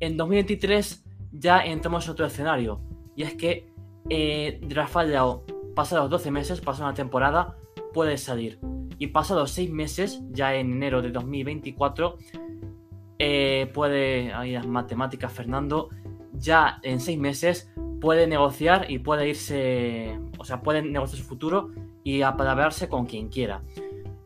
[0.00, 2.80] En 2023 ya entramos en otro escenario.
[3.16, 3.72] Y es que
[4.10, 5.44] eh, Rafael Leao,
[5.74, 7.56] pasados 12 meses, pasada una temporada,
[7.92, 8.58] puede salir.
[8.98, 12.16] Y pasados 6 meses, ya en enero de 2024,
[13.18, 15.88] eh, puede, ahí las matemáticas Fernando,
[16.32, 21.70] ya en 6 meses puede negociar y puede irse, o sea, puede negociar su futuro
[22.02, 23.62] y apalabrarse con quien quiera.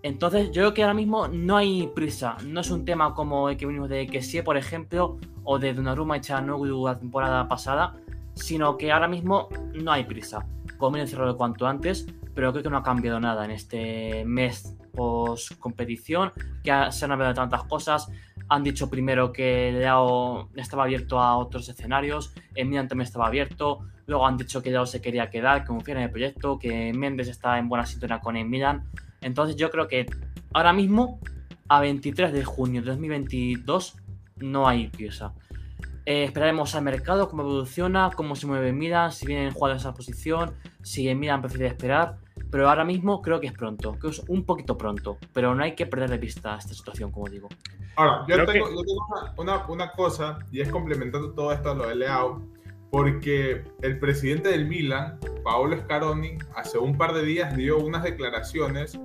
[0.03, 2.37] Entonces, yo creo que ahora mismo no hay prisa.
[2.47, 6.17] No es un tema como el que venimos de sí, por ejemplo, o de Donnarumma
[6.17, 7.97] y Chanoglu la temporada pasada,
[8.37, 10.47] sino que ahora mismo no hay prisa.
[10.79, 15.59] Conviene cerrarlo cuanto antes, pero creo que no ha cambiado nada en este mes post
[15.59, 18.09] competición, que se han hablado de tantas cosas.
[18.49, 23.81] Han dicho primero que Leao estaba abierto a otros escenarios, el Milan también estaba abierto,
[24.07, 27.29] luego han dicho que Leao se quería quedar, que confía en el proyecto, que Méndez
[27.29, 28.89] está en buena sintonía con el Milan.
[29.21, 30.07] Entonces yo creo que
[30.53, 31.21] ahora mismo,
[31.69, 33.97] a 23 de junio de 2022,
[34.37, 35.33] no hay prisa.
[36.07, 39.97] Eh, esperaremos al mercado, cómo evoluciona, cómo se mueve Milan, si vienen jugadores a esa
[39.97, 42.19] posición, si Milan prefiere esperar.
[42.49, 45.65] Pero ahora mismo creo que es pronto, creo que es un poquito pronto, pero no
[45.65, 47.49] hay que perder de vista esta situación, como digo.
[47.97, 48.69] Ahora, yo tengo,
[49.37, 52.41] una, una, cosa, y es complementando todo esto a lo de Leao,
[52.93, 58.97] porque el presidente del Milan, Paolo Scaroni, hace un par de días dio unas declaraciones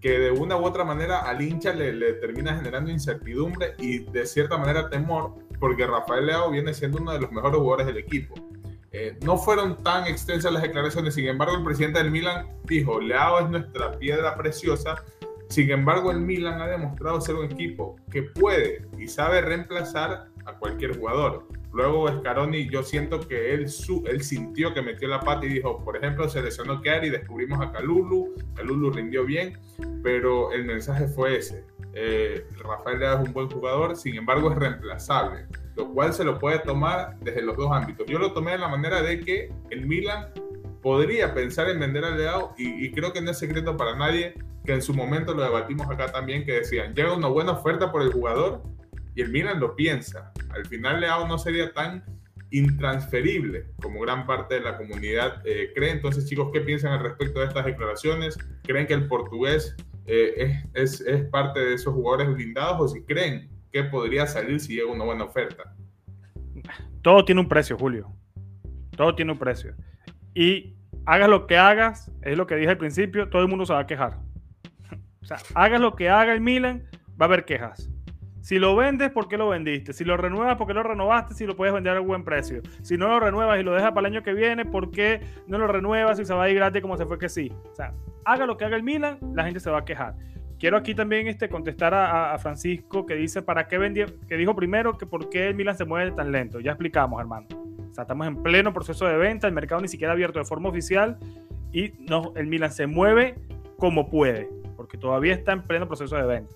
[0.00, 4.26] que de una u otra manera al hincha le, le termina generando incertidumbre y de
[4.26, 8.34] cierta manera temor porque Rafael Leao viene siendo uno de los mejores jugadores del equipo.
[8.92, 13.40] Eh, no fueron tan extensas las declaraciones, sin embargo el presidente del Milan dijo, Leao
[13.40, 15.02] es nuestra piedra preciosa,
[15.48, 20.52] sin embargo el Milan ha demostrado ser un equipo que puede y sabe reemplazar a
[20.58, 21.48] cualquier jugador.
[21.72, 25.82] Luego Scaroni, yo siento que él, su, él sintió que metió la pata y dijo,
[25.82, 29.58] por ejemplo, se lesionó descubrimos a Calulu, Calulu rindió bien,
[30.02, 31.64] pero el mensaje fue ese.
[31.94, 36.38] Eh, Rafael Leao es un buen jugador, sin embargo es reemplazable, lo cual se lo
[36.38, 38.06] puede tomar desde los dos ámbitos.
[38.06, 40.28] Yo lo tomé de la manera de que el Milan
[40.82, 44.72] podría pensar en vender a Leao y, creo que no es secreto para nadie que
[44.72, 48.12] en su momento lo debatimos acá también, que decían, llega una buena oferta por el
[48.12, 48.62] jugador,
[49.14, 50.32] y el Milan lo piensa.
[50.50, 52.04] Al final Leao no sería tan
[52.50, 55.90] intransferible como gran parte de la comunidad eh, cree.
[55.90, 58.38] Entonces, chicos, ¿qué piensan al respecto de estas declaraciones?
[58.62, 59.74] ¿Creen que el portugués
[60.06, 64.74] eh, es, es, parte de esos jugadores blindados o si creen que podría salir si
[64.74, 65.74] llega una buena oferta?
[67.02, 68.12] Todo tiene un precio, Julio.
[68.96, 69.74] Todo tiene un precio.
[70.34, 73.72] Y hagas lo que hagas, es lo que dije al principio, todo el mundo se
[73.72, 74.18] va a quejar.
[75.22, 76.86] O sea, hagas lo que haga el Milan,
[77.18, 77.93] va a haber quejas
[78.44, 79.94] Si lo vendes, ¿por qué lo vendiste?
[79.94, 81.32] Si lo renuevas, ¿por qué lo renovaste?
[81.32, 82.60] Si lo puedes vender a buen precio.
[82.82, 85.56] Si no lo renuevas y lo dejas para el año que viene, ¿por qué no
[85.56, 87.50] lo renuevas y se va a ir gratis como se fue que sí?
[87.72, 90.16] O sea, haga lo que haga el Milan, la gente se va a quejar.
[90.58, 94.08] Quiero aquí también este, contestar a, Francisco que dice, ¿para qué vendió?
[94.28, 96.60] Que dijo primero que por qué el Milan se mueve tan lento.
[96.60, 97.46] Ya explicamos, hermano.
[97.92, 100.68] O sea, estamos en pleno proceso de venta, el mercado ni siquiera abierto de forma
[100.68, 101.16] oficial
[101.72, 103.36] y no, el Milan se mueve
[103.78, 106.54] como puede, porque todavía está en pleno proceso de venta.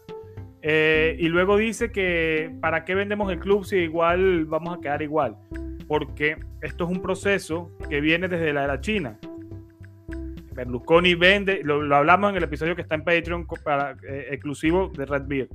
[0.62, 5.02] Eh, y luego dice que para qué vendemos el club si igual vamos a quedar
[5.02, 5.36] igual.
[5.86, 9.18] Porque esto es un proceso que viene desde la era china.
[10.54, 15.06] Berlusconi vende, lo, hablamos en el episodio que está en Patreon para, eh, exclusivo de
[15.06, 15.48] Red Beard.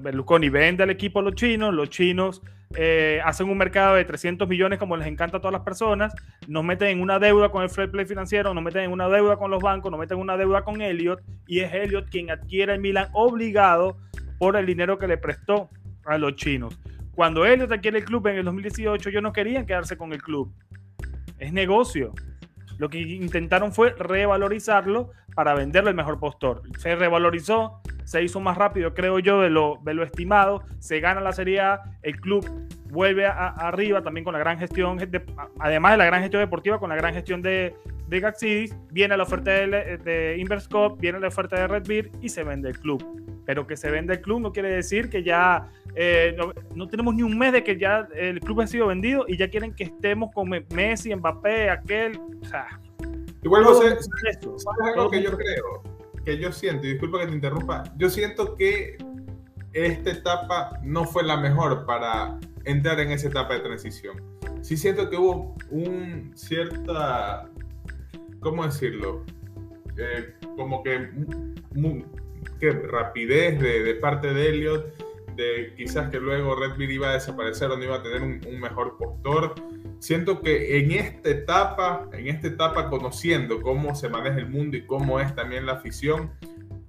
[0.00, 2.42] Berlusconi vende al equipo a los chinos, los chinos
[2.74, 6.12] eh, hacen un mercado de 300 millones como les encanta a todas las personas,
[6.48, 9.36] nos meten en una deuda con el fair play financiero, nos meten en una deuda
[9.36, 12.74] con los bancos, nos meten en una deuda con Elliot y es Elliot quien adquiere
[12.74, 13.98] el Milan obligado
[14.38, 15.70] por el dinero que le prestó
[16.04, 16.78] a los chinos.
[17.14, 20.52] Cuando Elliot adquiere el club en el 2018, ellos no querían quedarse con el club.
[21.38, 22.12] Es negocio.
[22.78, 26.62] Lo que intentaron fue revalorizarlo para venderlo el mejor postor.
[26.78, 30.62] Se revalorizó, se hizo más rápido, creo yo, de lo, de lo estimado.
[30.78, 32.48] Se gana la Serie A, el club
[32.90, 34.98] vuelve arriba también con la gran gestión,
[35.58, 37.74] además de la gran gestión deportiva, con la gran gestión de,
[38.08, 42.28] de Gaxidis, viene la oferta de, de Inverscope, viene la oferta de Red Beer y
[42.28, 43.35] se vende el club.
[43.46, 46.36] Pero que se vende el club no quiere decir que ya eh,
[46.74, 49.48] no, tenemos ni un mes de que ya el club ha sido vendido y ya
[49.48, 52.18] quieren que estemos con Messi, Mbappé, aquel.
[52.42, 52.66] O sea,
[53.46, 55.82] Igual, José, ¿sabes algo que yo creo?
[56.24, 58.96] Que yo siento, y disculpa que te interrumpa, yo siento que
[59.72, 64.20] esta etapa no fue la mejor para entrar en esa etapa de transición.
[64.62, 67.48] Sí siento que hubo un cierta,
[68.40, 69.24] ¿cómo decirlo?
[69.96, 71.08] Eh, como que,
[72.60, 77.14] que rapidez de, de, parte de Elliot, de quizás que luego Red Bull iba a
[77.14, 79.54] desaparecer o no iba a tener un, un mejor postor
[79.98, 84.86] siento que en esta etapa, en esta etapa conociendo cómo se maneja el mundo y
[84.86, 86.30] cómo es también la afición,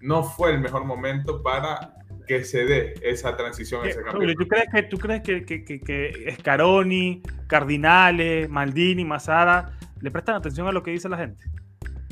[0.01, 1.93] no fue el mejor momento para
[2.27, 4.35] que se dé esa transición, ese cambio.
[4.35, 10.67] ¿Tú crees que, tú crees que, que, que, Scaroni, Cardinale, Maldini, Masada le prestan atención
[10.67, 11.43] a lo que dice la gente?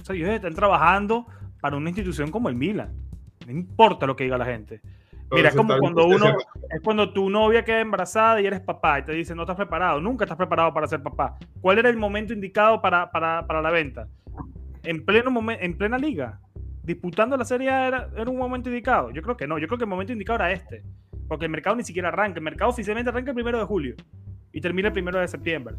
[0.01, 1.27] O sea, ellos están trabajando
[1.59, 2.93] para una institución como el Milan.
[3.45, 4.81] No importa lo que diga la gente.
[5.31, 6.37] Mira, es como cuando uno,
[6.69, 9.99] es cuando tu novia queda embarazada y eres papá y te dice no estás preparado,
[9.99, 11.37] nunca estás preparado para ser papá.
[11.61, 14.07] ¿Cuál era el momento indicado para, para, para la venta?
[14.83, 16.39] En, pleno en plena liga,
[16.83, 19.09] disputando la serie era, era un momento indicado.
[19.11, 20.83] Yo creo que no, yo creo que el momento indicado era este,
[21.27, 22.37] porque el mercado ni siquiera arranca.
[22.37, 23.95] El mercado oficialmente arranca el primero de julio
[24.51, 25.75] y termina el primero de septiembre.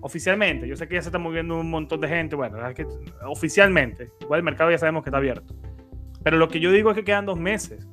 [0.00, 2.86] Oficialmente, yo sé que ya se está moviendo un montón de gente, bueno, es que
[3.24, 5.54] oficialmente, igual el mercado ya sabemos que está abierto.
[6.22, 7.86] Pero lo que yo digo es que quedan dos meses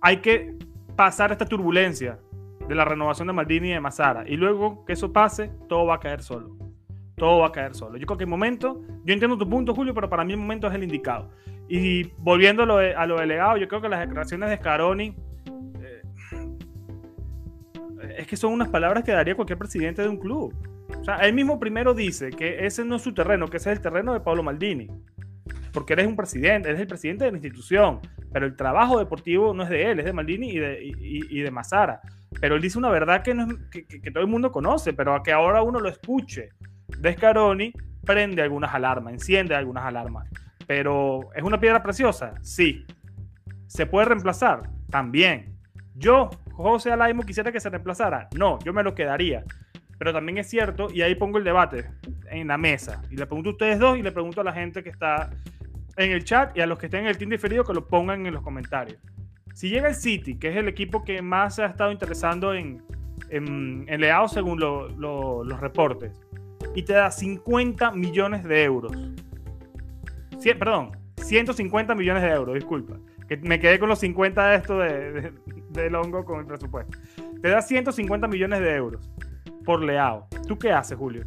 [0.00, 0.54] hay que
[0.96, 2.18] pasar esta turbulencia
[2.66, 4.24] de la renovación de Maldini y de Mazara.
[4.26, 6.56] Y luego que eso pase, todo va a caer solo.
[7.16, 7.98] Todo va a caer solo.
[7.98, 10.66] Yo creo que el momento, yo entiendo tu punto, Julio, pero para mí el momento
[10.68, 11.30] es el indicado.
[11.68, 15.14] Y volviendo a lo, de, delegado, yo creo que las declaraciones de Scaroni
[15.80, 16.02] eh,
[18.18, 20.54] es que son unas palabras que daría cualquier presidente de un club.
[21.00, 23.76] O sea, él mismo primero dice que ese no es su terreno, que ese es
[23.76, 24.88] el terreno de Pablo Maldini.
[25.72, 28.00] Porque eres un presidente, eres el presidente de la institución
[28.32, 31.50] pero el trabajo deportivo no es de él, es de Maldini y de, y, de
[31.50, 32.00] Mazara.
[32.40, 35.32] Pero él dice una verdad que, no que, todo el mundo conoce, pero a que
[35.32, 36.50] ahora uno lo escuche
[36.98, 37.72] de Scaroni,
[38.04, 40.28] prende algunas alarmas, enciende algunas alarmas.
[40.66, 42.34] Pero ¿es una piedra preciosa?
[42.42, 42.86] Sí.
[43.66, 44.70] ¿Se puede reemplazar?
[44.90, 45.56] También.
[45.94, 48.28] Yo, José Alaimo, quisiera que se reemplazara.
[48.36, 49.44] No, yo me lo quedaría.
[50.00, 51.90] Pero también es cierto, y ahí pongo el debate
[52.30, 53.02] en la mesa.
[53.10, 55.28] Y le pregunto a ustedes dos y le pregunto a la gente que está
[55.94, 58.24] en el chat y a los que estén en el team diferido que lo pongan
[58.24, 58.98] en los comentarios.
[59.52, 62.82] Si llega el City, que es el equipo que más se ha estado interesando en,
[63.28, 66.18] en, Leao según los reportes,
[66.74, 68.96] y te da 50 millones de euros.
[70.58, 72.96] perdón, 150 millones de euros, disculpa.
[73.28, 75.32] Que me quedé con los 50 de esto de,
[75.68, 76.96] de, Longo con el presupuesto.
[77.42, 79.10] Te da 150 millones de euros
[79.70, 80.26] por Leao.
[80.48, 81.24] ¿Tú qué haces, Julio?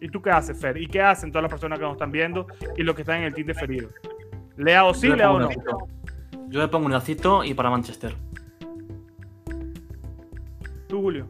[0.00, 0.76] ¿Y tú qué haces, Fer?
[0.76, 3.24] ¿Y qué hacen todas las personas que nos están viendo y los que están en
[3.24, 3.88] el team de ferido?
[4.56, 5.48] ¿Lea o sí, lea o no?
[6.46, 8.14] Yo le pongo un lacito y para Manchester.
[10.86, 11.26] ¿Tú, Julio?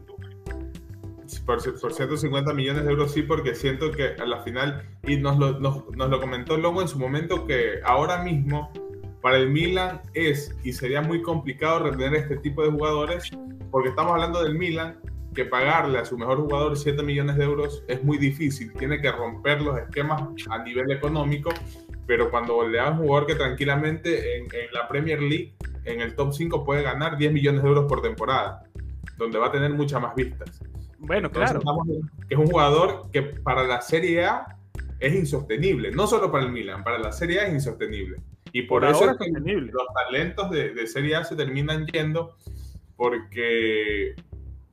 [1.47, 5.59] Por, 150 millones de euros sí, porque siento que a la final, y nos lo,
[5.59, 8.71] nos, lo comentó Longo en su momento, que ahora mismo
[9.19, 13.31] para el Milan es y sería muy complicado retener este tipo de jugadores,
[13.71, 14.99] porque estamos hablando del Milan,
[15.33, 18.71] que pagarle a su mejor jugador 7 millones de euros es muy difícil.
[18.73, 21.51] Tiene que romper los esquemas a nivel económico,
[22.05, 25.53] pero cuando le da un jugador que tranquilamente en, la Premier League
[25.85, 28.63] en el top 5 puede ganar 10 millones de euros por temporada,
[29.17, 30.61] donde va a tener muchas más vistas.
[30.99, 31.59] Bueno, claro.
[32.27, 34.57] Que es un jugador que para la Serie A
[34.99, 38.17] es insostenible, no solo para el Milan, para la Serie A es insostenible.
[38.53, 42.37] Y por, eso es que los talentos de, de Serie A se terminan yendo
[42.95, 44.15] porque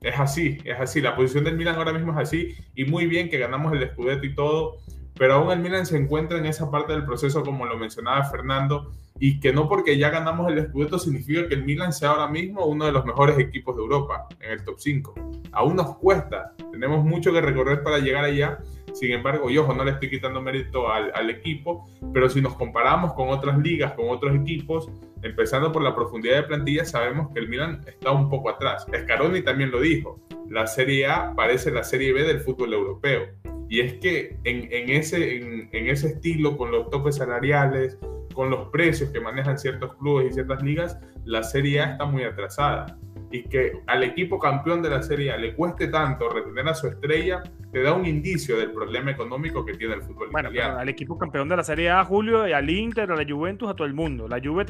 [0.00, 1.00] es así, es así.
[1.00, 4.26] La posición del Milan ahora mismo es así y muy bien que ganamos el Scudetto
[4.26, 4.78] y todo,
[5.20, 8.90] pero aún el Milan se encuentra en esa parte del proceso como lo mencionaba Fernando
[9.18, 12.64] y que no porque ya ganamos el Scudetto significa que el Milan sea ahora mismo
[12.64, 15.14] uno de los mejores equipos de Europa en el top 5.
[15.52, 18.60] Aún nos cuesta, tenemos mucho que recorrer para llegar allá.
[18.94, 23.12] Sin embargo, y ojo, no le estoy quitando mérito al, equipo, pero si nos comparamos
[23.12, 24.88] con otras ligas, con otros equipos,
[25.20, 28.86] empezando por la profundidad de plantilla, sabemos que el Milan está un poco atrás.
[29.02, 33.39] Scaroni también lo dijo, la Serie A parece la Serie B del fútbol europeo.
[33.70, 37.96] Y es que en, ese, en, ese estilo, con los topes salariales,
[38.34, 42.24] con los precios que manejan ciertos clubes y ciertas ligas, la Serie A está muy
[42.24, 42.98] atrasada.
[43.30, 46.88] Y que al equipo campeón de la Serie A le cueste tanto retener a su
[46.88, 50.80] estrella, te da un indicio del problema económico que tiene el fútbol bueno, italiano.
[50.80, 53.74] al equipo campeón de la Serie A, Julio, y al Inter, a la Juventus, a
[53.74, 54.26] todo el mundo.
[54.26, 54.66] La Juve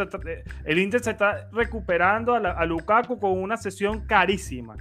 [0.66, 4.76] el Inter se está recuperando a, Lukaku con una sesión carísima,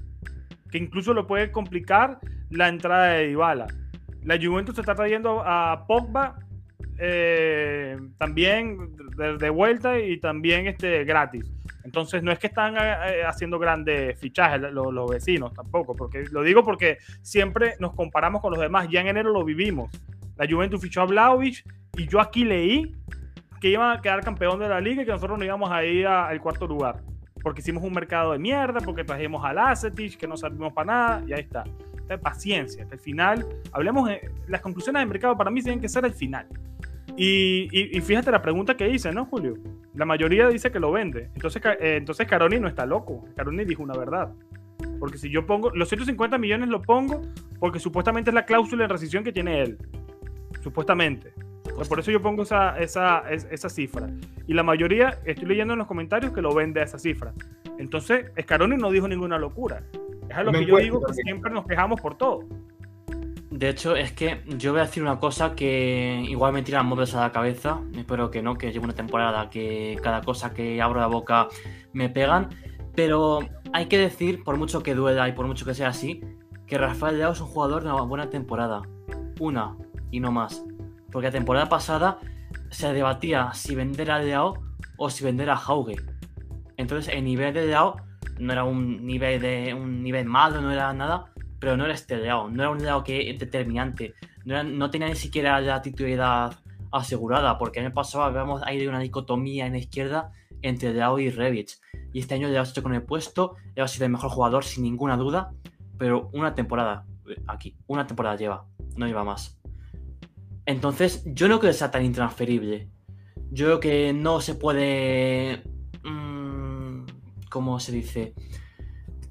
[0.70, 3.68] que incluso lo puede complicar la entrada de Dybala.
[4.30, 6.38] La Juventus se está trayendo a Pogba
[7.00, 11.52] eh, también de, vuelta y también este, gratis.
[11.84, 16.44] Entonces no es que están eh, eh, haciendo grandes fichajes los, vecinos tampoco, porque lo
[16.44, 18.88] digo porque siempre nos comparamos con los demás.
[18.92, 19.90] Ya en enero lo vivimos.
[20.38, 21.66] La Juventus fichó a Vlaovic
[21.98, 22.96] y yo aquí leí
[23.60, 26.06] que iban a quedar campeón de la liga y que nosotros no íbamos a ir
[26.06, 27.02] al cuarto lugar.
[27.42, 31.24] Porque hicimos un mercado de mierda, porque trajimos al Acetic, que no servimos para nada,
[31.26, 31.64] y ahí está.
[32.10, 35.88] Entonces, paciencia, que al final, hablemos de las conclusiones del mercado, para mí tienen que
[35.88, 36.48] ser el final.
[37.16, 39.56] Y, fíjate la pregunta que hice, ¿no, Julio?
[39.94, 41.30] La mayoría dice que lo vende.
[41.36, 43.26] Entonces, eh, entonces Caroni no está loco.
[43.36, 44.34] Caroni dijo una verdad.
[45.00, 47.22] Porque si yo pongo los 150 millones, lo pongo
[47.60, 49.78] porque supuestamente es la cláusula de rescisión que tiene él.
[50.64, 51.34] Supuestamente.
[51.88, 54.10] por eso yo pongo esa, esa, esa cifra.
[54.48, 57.34] Y la mayoría, estoy leyendo en los comentarios que lo vende a esa cifra.
[57.78, 59.84] Entonces, Scaroni no dijo ninguna locura.
[60.30, 62.42] Es a lo que yo digo que siempre nos quejamos por todo.
[63.50, 67.16] De hecho, es que yo voy a decir una cosa que igual me tiran móviles
[67.16, 67.82] a la cabeza.
[67.98, 71.48] Espero que no, que llevo una temporada que cada cosa que abro la boca
[71.92, 72.50] me pegan.
[72.96, 73.40] Pero
[73.74, 76.22] hay que decir, por mucho que duela y por mucho que sea así,
[76.68, 78.84] que Rafael Leao es un jugador de una buena temporada.
[79.40, 79.76] Una
[80.12, 80.64] y no más.
[81.12, 82.20] Porque la temporada pasada
[82.70, 84.54] se debatía si vender a Leao
[84.98, 85.96] o si vender a Jauge.
[86.78, 87.98] Entonces el nivel de Leao
[88.40, 91.26] no era un nivel de un nivel malo, no era nada,
[91.60, 94.14] pero no era este Leao, no era un Leao que determinante,
[94.46, 96.58] no, no tenía ni siquiera la titularidad
[96.92, 101.20] asegurada, porque en el pasado habíamos ahí de una dicotomía en la izquierda entre Leao
[101.20, 101.80] y Revich.
[102.14, 104.84] Y este año Leao se con el puesto, Leao ha sido el mejor jugador sin
[104.84, 105.52] ninguna duda,
[105.98, 109.60] pero una temporada eh, aquí, una temporada lleva, no lleva más.
[110.66, 112.90] Entonces, yo no creo que sea tan intransferible.
[113.52, 115.64] Yo creo que no se puede.
[116.04, 116.29] Mmm,
[117.50, 118.34] ¿Cómo se dice?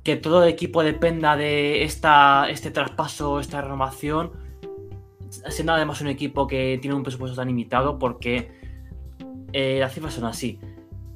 [0.09, 4.33] que todo el equipo dependa de esta, este traspaso, esta renovación,
[5.51, 8.51] siendo además un equipo que tiene un presupuesto tan limitado, porque
[9.53, 10.61] eh, las cifras son así.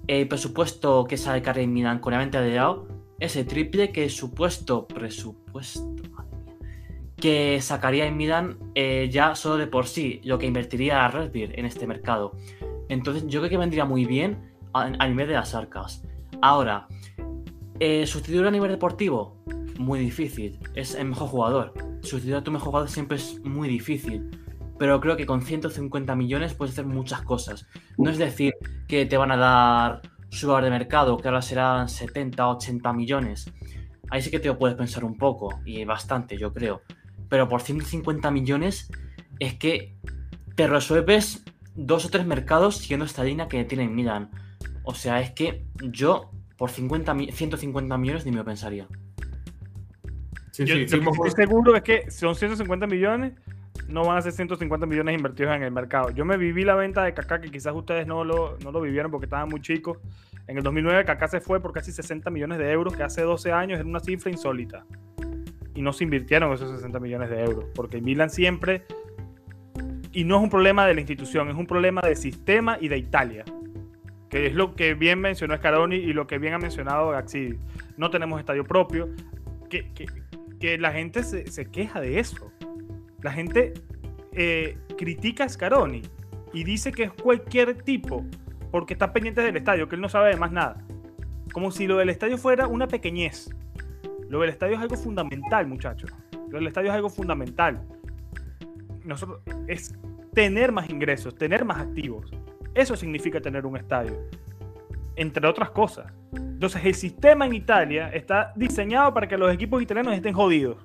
[0.07, 2.87] El presupuesto que sale Carey Milan con la venta de Leao
[3.19, 5.91] es el triple que el supuesto presupuesto
[7.17, 11.59] que sacaría en Milan eh, ya solo de por sí, lo que invertiría a Redbeard
[11.59, 12.33] en este mercado.
[12.91, 16.03] Entonces yo creo que vendría muy bien a, a nivel de las arcas.
[16.43, 16.89] Ahora,
[17.79, 19.43] eh, sustituir a nivel deportivo,
[19.79, 20.59] muy difícil.
[20.75, 21.73] Es el mejor jugador.
[22.03, 24.29] Sustituir a tu mejor jugador siempre es muy difícil.
[24.77, 27.69] Pero creo que con 150 millones puedes hacer muchas cosas.
[27.97, 28.55] No es decir
[28.89, 33.53] que te van a dar su valor de mercado, que ahora serán 70, 80 millones.
[34.11, 36.83] Ahí sí que te lo puedes pensar un poco, y bastante, yo creo.
[37.29, 38.91] Pero por 150 millones
[39.39, 39.97] es que
[40.57, 41.45] te resuelves
[41.77, 44.31] dos o tres mercados siguiendo esta línea que tienen Milan.
[44.85, 48.87] O sea, es que yo por 50, 150 millones ni me lo pensaría.
[50.53, 51.03] Sí, sí, estoy
[51.35, 53.33] seguro es que son 150 millones,
[53.89, 56.11] no van a ser 150 millones invertidos en el mercado.
[56.11, 59.11] Yo me viví la venta de Kaká, que quizás ustedes no lo, no lo vivieron
[59.11, 59.99] porque estaban muy chicos.
[60.47, 63.51] En el 2009 Kaká se fue por casi 60 millones de euros, que hace 12
[63.51, 64.85] años era una cifra insólita.
[65.75, 68.85] Y no se invirtieron esos 60 millones de euros, porque Milan siempre,
[70.13, 72.99] y no es un problema de la institución, es un problema de sistema y de
[72.99, 73.45] Italia
[74.33, 77.59] que es lo que bien mencionó Scaroni y lo que bien ha mencionado Gaxi.
[77.99, 79.11] No tenemos estadio propio,
[79.69, 82.51] que, la gente se, se, queja de eso.
[83.21, 83.75] La gente
[84.33, 86.01] eh, critica a Scaroni
[86.55, 88.25] y dice que es cualquier tipo
[88.71, 90.83] porque está pendiente del estadio, que él no sabe de más nada.
[91.53, 93.51] como si lo del estadio fuera una pequeñez.
[94.31, 96.11] Lo del estadio es algo fundamental, muchachos.
[96.49, 97.87] Lo del estadio es algo fundamental.
[99.05, 99.95] Nosotros, es
[100.33, 102.33] tener más ingresos, tener más activos.
[102.75, 104.19] Eso significa tener un estadio.
[105.17, 106.13] Entre otras cosas.
[106.33, 110.79] Entonces, el sistema en Italia está diseñado para que los equipos italianos estén jodidos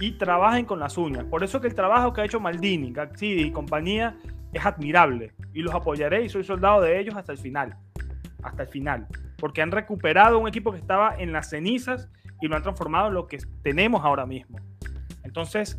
[0.00, 1.24] y trabajen con las uñas.
[1.24, 4.16] Por eso que el trabajo que ha hecho Maldini, Gazzidi y compañía
[4.52, 7.76] es admirable y los apoyaré y soy soldado de ellos hasta el final.
[8.42, 9.06] Hasta el final.
[9.38, 12.08] Porque han recuperado un equipo que estaba en las cenizas
[12.40, 14.58] y lo han transformado en lo que tenemos ahora mismo.
[15.22, 15.76] Entonces,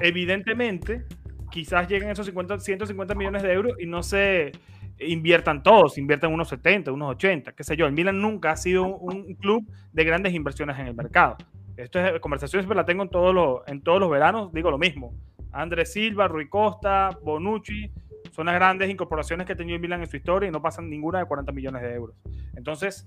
[0.00, 1.04] evidentemente,
[1.50, 4.52] quizás lleguen esos 50, 150 millones de euros y no se
[4.98, 7.86] inviertan todos, inviertan unos 70, unos 80, qué sé yo.
[7.86, 11.36] El Milan nunca ha sido un, club de grandes inversiones en el mercado.
[11.76, 14.78] Esto es conversaciones, pero la tengo en todos los, en todos los veranos, digo lo
[14.78, 15.12] mismo.
[15.52, 17.90] Andrés Silva, Rui Costa, Bonucci,
[18.32, 20.88] son las grandes incorporaciones que ha tenido el Milan en su historia y no pasan
[20.88, 22.16] ninguna de 40 millones de euros.
[22.54, 23.06] Entonces,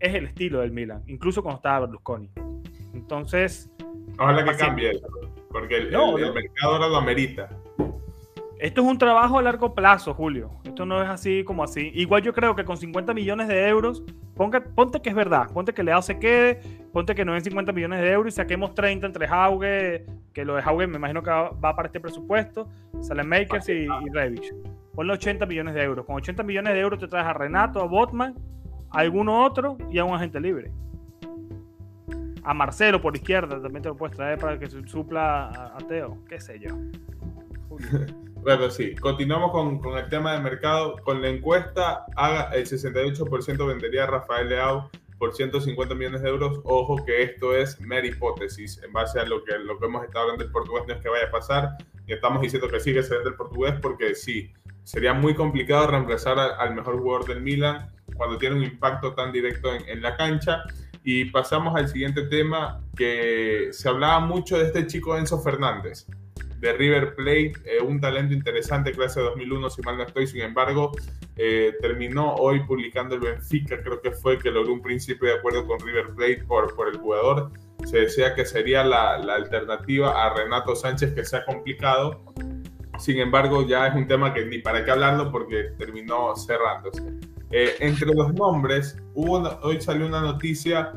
[0.00, 2.30] es el estilo del Milan, incluso cuando estaba Berlusconi.
[2.94, 3.70] Entonces...
[4.18, 5.06] Ojalá que cambie eso,
[5.50, 7.48] porque el, el mercado ahora lo amerita.
[8.58, 10.50] Esto es un trabajo a largo plazo, Julio.
[10.64, 11.90] Esto no es así como así.
[11.94, 14.02] Igual yo creo que con 50 millones de euros,
[14.34, 16.60] ponte que es verdad, ponte que Leao se quede,
[16.90, 20.54] ponte que no den 50 millones de euros y saquemos 30 entre Hauge, que lo
[20.54, 22.66] de Hauge me imagino que va para este presupuesto,
[23.02, 24.54] Salen Makers y, y Revich.
[24.94, 26.06] Ponle 80 millones de euros.
[26.06, 28.34] Con 80 millones de euros te traes a Renato, a Botman,
[28.90, 30.72] a alguno otro y a un agente libre.
[32.42, 36.24] A Marcelo por izquierda también te lo puedes traer para que supla a, a Teo,
[36.26, 36.70] qué sé yo.
[38.46, 40.98] Bueno, sí, continuamos con, con, el tema de mercado.
[41.02, 44.88] Con la encuesta, haga, el 68% vendería a Rafael Leao
[45.18, 46.60] por 150 millones de euros.
[46.62, 50.26] Ojo que esto es mera hipótesis, en base a lo que, lo que hemos estado
[50.26, 51.70] hablando del portugués, no es que vaya a pasar.
[52.06, 54.52] Y estamos diciendo que sí que se vende el portugués porque sí,
[54.84, 59.74] sería muy complicado reemplazar al mejor jugador del Milan cuando tiene un impacto tan directo
[59.74, 60.62] en, en la cancha.
[61.02, 66.06] Y pasamos al siguiente tema, que se hablaba mucho de este chico Enzo Fernández
[66.66, 70.42] de River Plate, eh, un talento interesante, clase de 2001, si mal no estoy, sin
[70.42, 70.92] embargo,
[71.36, 75.66] eh, terminó hoy publicando el Benfica, creo que fue que logró un principio de acuerdo
[75.66, 77.52] con River Plate por, por el jugador.
[77.84, 82.24] Se decía que sería la, la alternativa a Renato Sánchez, que se ha complicado.
[82.98, 87.02] Sin embargo, ya es un tema que ni para qué hablarlo porque terminó cerrándose.
[87.50, 90.92] Eh, entre los nombres, hubo, hoy salió una noticia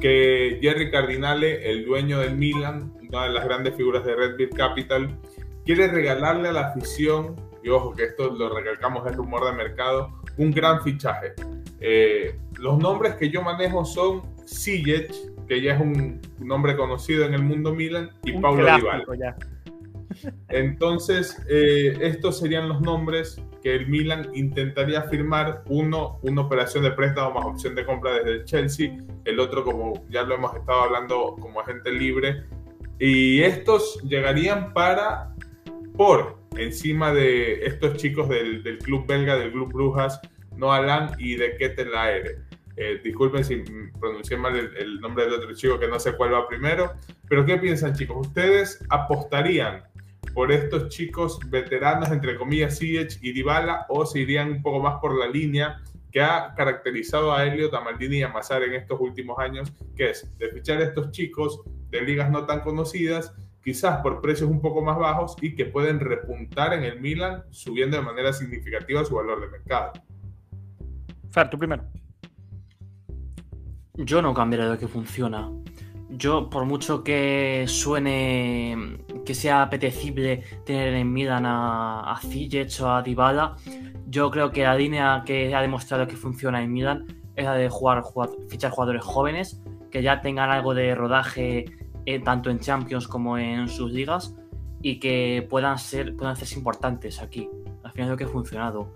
[0.00, 4.50] que Jerry Cardinale, el dueño del Milan, una de las grandes figuras de Red Bull
[4.50, 5.18] Capital,
[5.64, 10.20] quiere regalarle a la afición, y ojo que esto lo recalcamos es rumor de mercado,
[10.38, 11.34] un gran fichaje.
[11.80, 15.12] Eh, los nombres que yo manejo son Sijic,
[15.46, 19.36] que ya es un, nombre conocido en el mundo Milan, y Paulo Dybala.
[20.48, 25.62] Entonces, eh, estos serían los nombres que el Milan intentaría firmar.
[25.68, 28.98] Uno, una operación de préstamo más opción de compra desde el Chelsea.
[29.24, 32.44] El otro, como ya lo hemos estado hablando, como agente libre.
[32.98, 35.34] Y estos llegarían para,
[35.96, 40.20] por encima de estos chicos del, club belga, del club Brujas,
[40.56, 41.88] Noah y de Ketel
[42.76, 43.62] Eh, disculpen si
[43.98, 46.92] pronuncié mal el, el, nombre del otro chico que no sé cuál va primero,
[47.28, 48.26] pero ¿qué piensan chicos?
[48.26, 49.82] ¿Ustedes apostarían
[50.34, 55.00] por estos chicos veteranos, entre comillas, Siege y Dybala, o se irían un poco más
[55.00, 59.00] por la línea que ha caracterizado a Elliot, a Maldini y a Mazar en estos
[59.00, 61.60] últimos años, que es de fichar a estos chicos
[61.90, 66.00] de ligas no tan conocidas, quizás por precios un poco más bajos y que pueden
[66.00, 69.92] repuntar en el Milan, subiendo de manera significativa su valor de mercado.
[71.30, 71.84] Fer, tú primero.
[73.94, 75.50] Yo no cambiaré de que funciona.
[76.10, 82.20] Yo, por mucho que suene que sea apetecible tener en Milan a, a
[82.80, 83.56] o a Dybala,
[84.06, 87.06] yo creo que la línea que ha demostrado que funciona en Milan
[87.36, 88.02] es la de jugar,
[88.48, 91.64] fichar jugadores jóvenes que ya tengan algo de rodaje
[92.06, 94.34] eh, tanto en Champions como en sus ligas
[94.82, 97.48] y que puedan ser puedan ser importantes aquí.
[97.82, 98.92] Al final lo que ha funcionado.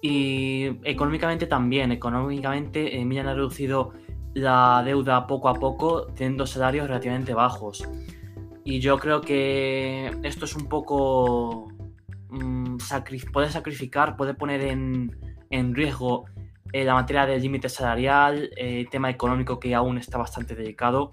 [0.00, 3.92] Y económicamente también, económicamente eh, Milan ha reducido
[4.34, 7.86] la deuda poco a poco, teniendo salarios relativamente bajos.
[8.64, 11.68] Y yo creo que esto es un poco...
[12.30, 12.76] Mm,
[13.32, 15.16] puede sacrificar, puede poner en,
[15.50, 16.24] en riesgo
[16.72, 21.10] eh, la materia del límite salarial, eh, tema económico que aún está bastante delicado,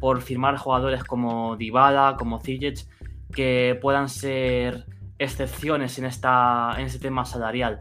[0.00, 2.86] por firmar jugadores como Dybala, como Zijic,
[3.32, 4.84] que puedan ser
[5.18, 7.80] excepciones en, esta, en este tema salarial.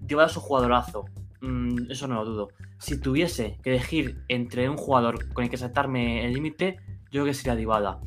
[0.00, 1.04] Dybala es un jugadorazo,
[1.46, 5.56] mm, eso no lo dudo si tuviese que elegir entre un jugador con el que
[5.56, 6.78] saltarme el límite,
[7.10, 7.98] yo creo que sería Dybala.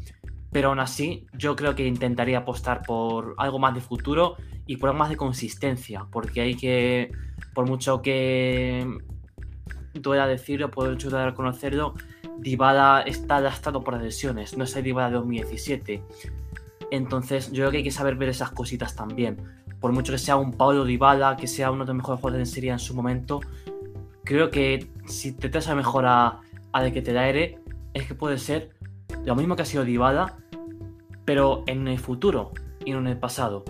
[0.52, 4.36] Pero aún así, yo creo que intentaría apostar por algo más de futuro
[4.66, 7.12] y por algo más de consistencia, porque hay que,
[7.54, 8.86] por mucho que
[9.94, 11.96] duela decirlo, puedo ayudar a reconocerlo,
[12.40, 16.04] Dybala está lastrado por lesiones, no es el Dybala de 2017.
[16.92, 19.38] Entonces, yo creo que hay que saber ver esas cositas también.
[19.80, 22.54] Por mucho que sea un Paulo Dybala, que sea uno de los mejores jugadores en
[22.54, 23.40] serie en su momento,
[24.24, 26.42] creo que si te traes a mejor a,
[26.82, 27.60] de que te da aire,
[27.94, 28.72] es que puede ser
[29.26, 30.38] lo mismo que ha sido Dybala,
[31.26, 32.52] pero en el futuro
[32.86, 33.64] y no en el pasado.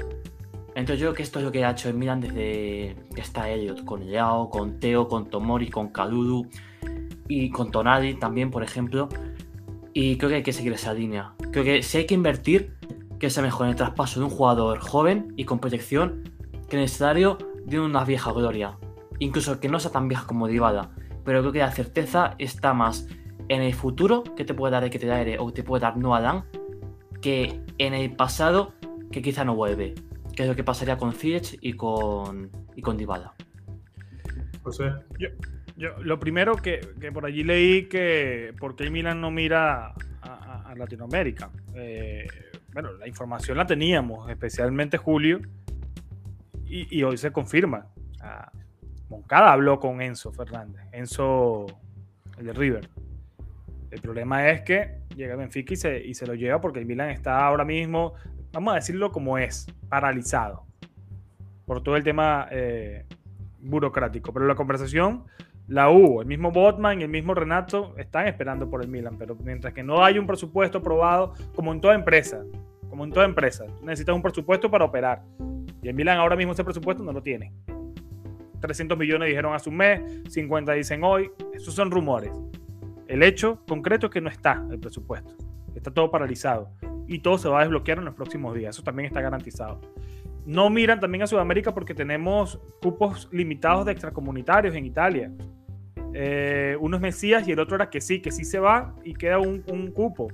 [0.75, 3.49] Entonces yo creo que esto es lo que ha hecho el Milan desde que está
[3.49, 6.47] Elliot, con Leao, con Teo, con Tomori, con Kalulu
[7.27, 9.09] y con Tonali también, por ejemplo.
[9.93, 11.33] Y creo que hay que seguir esa línea.
[11.51, 12.75] Creo que si hay que invertir,
[13.19, 16.23] que sea mejor en el traspaso de un jugador joven y con proyección
[16.69, 18.77] que en el escenario de una vieja gloria.
[19.19, 20.91] Incluso que no sea tan vieja como Dybala.
[21.25, 23.07] Pero creo que la certeza está más
[23.49, 25.81] en el futuro que te puede dar el que te da aire o te puede
[25.81, 26.45] dar no Adán
[27.21, 28.73] que en el pasado
[29.11, 29.95] que quizá no vuelve
[30.35, 33.33] qué es lo que pasaría con Ziyech y con, y con Dybala.
[34.63, 34.91] José.
[35.17, 36.79] Yo, lo primero que,
[37.13, 41.49] por allí leí que por qué Milan no mira a, Latinoamérica.
[41.75, 42.25] Eh,
[42.73, 45.39] bueno, la información la teníamos, especialmente Julio,
[46.65, 47.87] y, hoy se confirma.
[49.09, 51.65] Moncada habló con Enzo Fernández, Enzo,
[52.37, 52.89] el de River.
[53.89, 57.09] El problema es que llega Benfica y se, y se lo lleva porque el Milan
[57.09, 58.13] está ahora mismo
[58.51, 60.65] vamos a decirlo como es, paralizado
[61.65, 63.05] por todo el tema eh,
[63.59, 64.33] burocrático.
[64.33, 65.25] Pero la conversación
[65.69, 66.21] la hubo.
[66.21, 69.15] El mismo Botman y el mismo Renato están esperando por el Milan.
[69.17, 72.43] Pero mientras que no hay un presupuesto aprobado, como en toda empresa,
[72.89, 75.23] como en toda empresa, necesitas un presupuesto para operar.
[75.81, 77.53] Y el Milan ahora mismo ese presupuesto no lo tiene.
[78.59, 81.31] 300 millones dijeron hace un mes, 50 dicen hoy.
[81.53, 82.31] Esos son rumores.
[83.07, 85.35] El hecho concreto es que no está el presupuesto.
[85.75, 86.71] Está todo paralizado
[87.07, 88.75] y todo se va a desbloquear en los próximos días.
[88.75, 89.79] Eso también está garantizado.
[90.45, 95.31] No miran también a Sudamérica porque tenemos cupos limitados de extracomunitarios en Italia.
[96.13, 99.13] Eh, uno es Mesías y el otro era que sí, que sí se va y
[99.13, 100.27] queda un, cupo.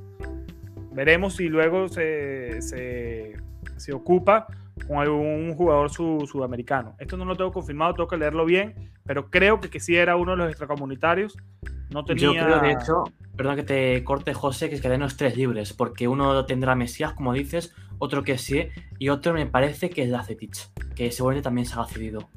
[0.91, 4.47] Veremos si luego se, se, ocupa
[4.87, 6.95] con algún jugador sudamericano.
[6.99, 10.15] Esto no lo tengo confirmado, tengo que leerlo bien, pero creo que, que sí era
[10.15, 11.37] uno de los extracomunitarios.
[11.91, 12.23] No tenía...
[12.23, 13.03] Yo creo, de hecho,
[13.35, 17.13] perdón que te corte, José, que es que los tres libres, porque uno tendrá Mesías,
[17.13, 21.67] como dices, otro que sí, y otro me parece que es Lacetich, que seguramente también
[21.67, 22.29] se ha cedido.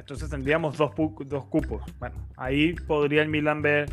[0.00, 0.90] Entonces tendríamos dos,
[1.26, 1.82] dos cupos.
[1.98, 3.88] Bueno, ahí podría el Milan ver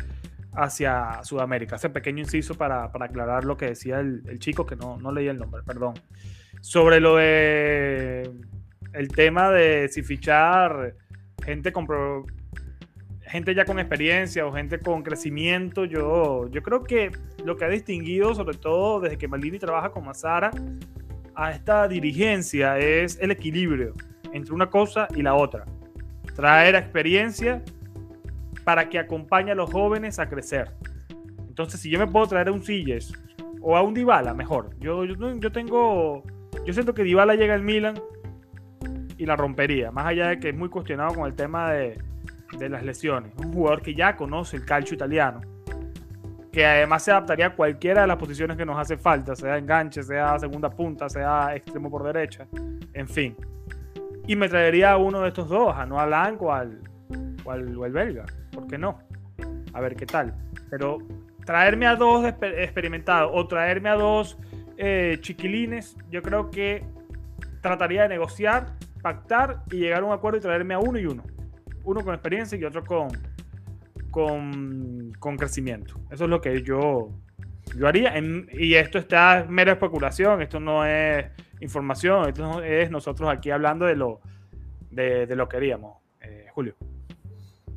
[0.54, 1.76] hacia Sudamérica.
[1.76, 5.38] Ese pequeño inciso para, aclarar lo que decía el, chico, que no, no leía el
[5.38, 5.94] nombre, perdón.
[6.60, 8.30] Sobre lo de
[8.94, 10.94] el tema de si fichar
[11.44, 11.86] gente con,
[13.22, 17.12] gente ya con experiencia o gente con crecimiento, yo, yo creo que
[17.44, 20.50] lo que ha distinguido, sobre todo desde que Maldini trabaja con Mazara,
[21.34, 23.94] a esta dirigencia es el equilibrio
[24.32, 25.64] entre una cosa y la otra.
[26.38, 27.64] Traer experiencia
[28.62, 30.70] para que acompañe a los jóvenes a crecer.
[31.48, 33.12] Entonces, si yo me puedo traer a un Silles
[33.60, 34.70] o a un Dybala, mejor.
[34.78, 36.22] Yo, yo, yo tengo.
[36.64, 38.00] Yo siento que Dybala llega al Milan
[39.16, 39.90] y la rompería.
[39.90, 41.98] Más allá de que es muy cuestionado con el tema de,
[42.56, 43.32] de las lesiones.
[43.38, 45.40] Un jugador que ya conoce el calcio italiano,
[46.52, 50.04] que además se adaptaría a cualquiera de las posiciones que nos hace falta, sea enganche,
[50.04, 52.46] sea segunda punta, sea extremo por derecha,
[52.92, 53.36] en fin.
[54.28, 56.80] Y me traería a uno de estos dos, a Noah Lang o al,
[57.44, 59.00] o al, belga, ¿por qué no?
[59.72, 60.32] A ver qué tal.
[60.70, 60.98] Pero
[61.44, 64.38] traerme a dos experimentados o traerme a dos
[64.76, 66.84] eh, chiquilines, yo creo que
[67.62, 71.24] trataría de negociar, pactar y llegar a un acuerdo y traerme a uno y uno
[71.88, 73.08] uno con experiencia y otro con,
[75.18, 75.94] con, crecimiento.
[76.10, 77.10] Eso es lo que yo,
[77.76, 78.14] yo haría.
[78.52, 81.26] y esto está mera especulación, esto no es
[81.60, 84.20] información, esto es nosotros aquí hablando de lo,
[84.90, 85.98] de, lo que haríamos.
[86.20, 86.74] Eh, Julio.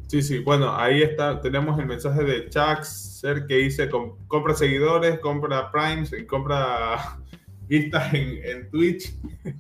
[0.08, 2.52] Sí, sí, bueno, ahí está, tenemos el mensaje de
[2.84, 3.90] Ser que dice
[4.28, 7.18] compra seguidores, compra primes y compra
[7.68, 9.16] vistas en, en Twitch.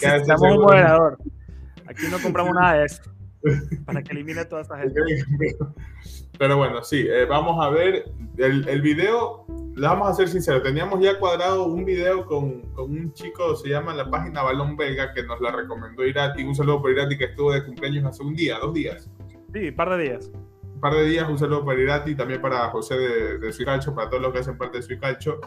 [0.00, 1.18] Estamos un moderador.
[1.86, 3.02] Aquí no compramos nada de eso.
[3.86, 5.00] para que elimine toda esa gente.
[6.38, 9.44] Pero bueno, sí, eh, vamos a ver el, el video.
[9.74, 13.68] Le vamos a ser sinceros, teníamos ya cuadrado un video con, con, un chico, se
[13.68, 16.42] llama la página Balón Belga, que nos la recomendó Irati.
[16.42, 19.08] Un saludo por Irati que estuvo de cumpleaños hace un día, dos días.
[19.52, 20.32] Sí, un par de días.
[20.74, 24.08] Un par de días, un saludo para Irati, también para José de, de Suicalcho, para
[24.10, 25.40] todos los que hacen parte de Suicalcho.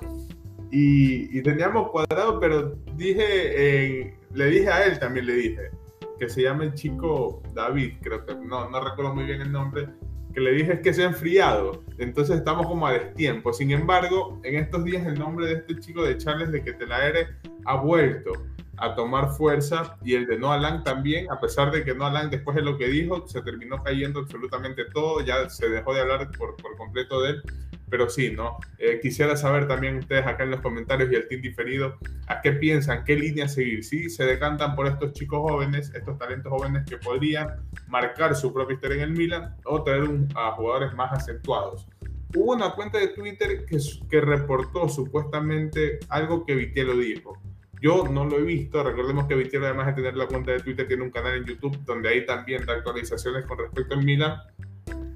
[0.72, 5.72] Y, y teníamos cuadrado, pero dije, eh, le dije a él también, le dije,
[6.18, 9.90] que se llama el chico David, creo que no, no recuerdo muy bien el nombre,
[10.34, 13.54] que le dije es que se ha enfriado, entonces estamos como a destiempo.
[13.54, 16.86] Sin embargo, en estos días el nombre de este chico de Charles de que te
[16.86, 17.28] la eres
[17.66, 18.32] ha vuelto
[18.78, 22.30] a tomar fuerza y el de Noah Lang también, a pesar de que Noah Lang
[22.32, 26.32] después de lo que dijo se terminó cayendo absolutamente todo, ya se dejó de hablar
[26.38, 27.44] por, por completo de él,
[27.92, 28.58] pero sí, ¿no?
[28.80, 32.54] Eh, quisiera saber también ustedes acá en los comentarios y el team diferido, ¿a qué
[32.54, 33.04] piensan?
[33.04, 33.84] ¿Qué línea seguir?
[33.84, 34.10] ¿Sí?
[34.10, 37.50] ¿Se decantan por estos chicos jóvenes, estos talentos jóvenes que podrían
[37.88, 40.04] marcar su propia historia en el Milan o traer
[40.36, 41.86] a jugadores más acentuados?
[42.34, 43.78] Hubo una cuenta de Twitter que,
[44.10, 47.38] que reportó supuestamente algo que Vitielo dijo
[47.82, 48.84] yo no lo he visto.
[48.84, 51.84] Recordemos que Vitiero, además de tener la cuenta de Twitter, tiene un canal en YouTube
[51.84, 54.40] donde ahí también da actualizaciones con respecto al Milan.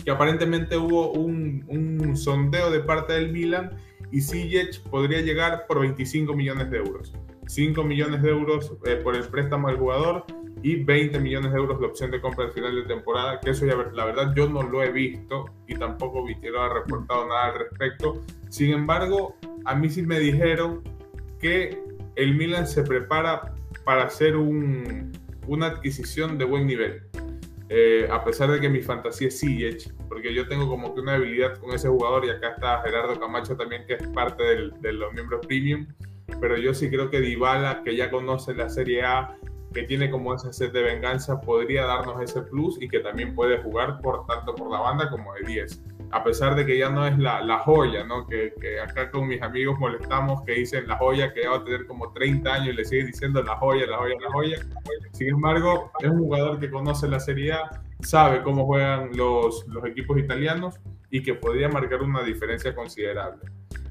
[0.03, 3.71] Que aparentemente hubo un, sondeo de parte del Milan
[4.11, 7.13] y Ziyech podría llegar por 25 millones de euros.
[7.47, 10.25] 5 millones de euros eh, por el préstamo al jugador
[10.63, 13.65] y 20 millones de euros la opción de compra al final de temporada, que eso
[13.65, 17.59] ya la verdad yo no lo he visto y tampoco Vitiero ha reportado nada al
[17.59, 18.23] respecto.
[18.49, 19.35] Sin embargo,
[19.65, 20.81] a mí sí me dijeron
[21.39, 21.83] que
[22.15, 23.53] el Milan se prepara
[23.83, 27.03] para hacer una adquisición de buen nivel.
[27.69, 31.15] Eh, a pesar de que mi fantasía es Ziyech, porque yo tengo como que una
[31.15, 35.13] habilidad con ese jugador y acá está Gerardo Camacho también, que es parte de los
[35.13, 35.87] miembros premium,
[36.39, 39.35] pero yo sí creo que Dybala, que ya conoce la Serie A,
[39.73, 43.57] que tiene como ese set de venganza, podría darnos ese plus y que también puede
[43.57, 47.05] jugar por tanto por la banda como de 10 a pesar de que ya no
[47.05, 48.27] es la, la joya, ¿no?
[48.27, 51.85] Que, acá con mis amigos molestamos que dicen la joya, que ya va a tener
[51.87, 54.57] como 30 años y le siguen diciendo la joya, la joya, la joya.
[55.11, 59.85] Sin embargo, es un jugador que conoce la Serie A, sabe cómo juegan los, los
[59.85, 60.79] equipos italianos
[61.09, 63.41] y que podría marcar una diferencia considerable.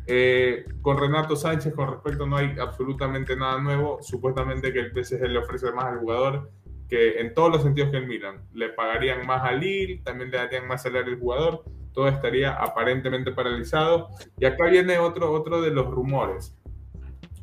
[0.06, 3.98] Eh, con Renato Sánchez, con respecto, no hay absolutamente nada nuevo.
[4.02, 6.50] Supuestamente que el PSG le ofrece más al jugador
[6.88, 8.46] que en todos los sentidos que el Milan.
[8.52, 13.32] Le pagarían más a Lille, también le darían más salario al jugador todo estaría aparentemente
[13.32, 14.08] paralizado.
[14.38, 16.54] Y acá viene otro, otro de los rumores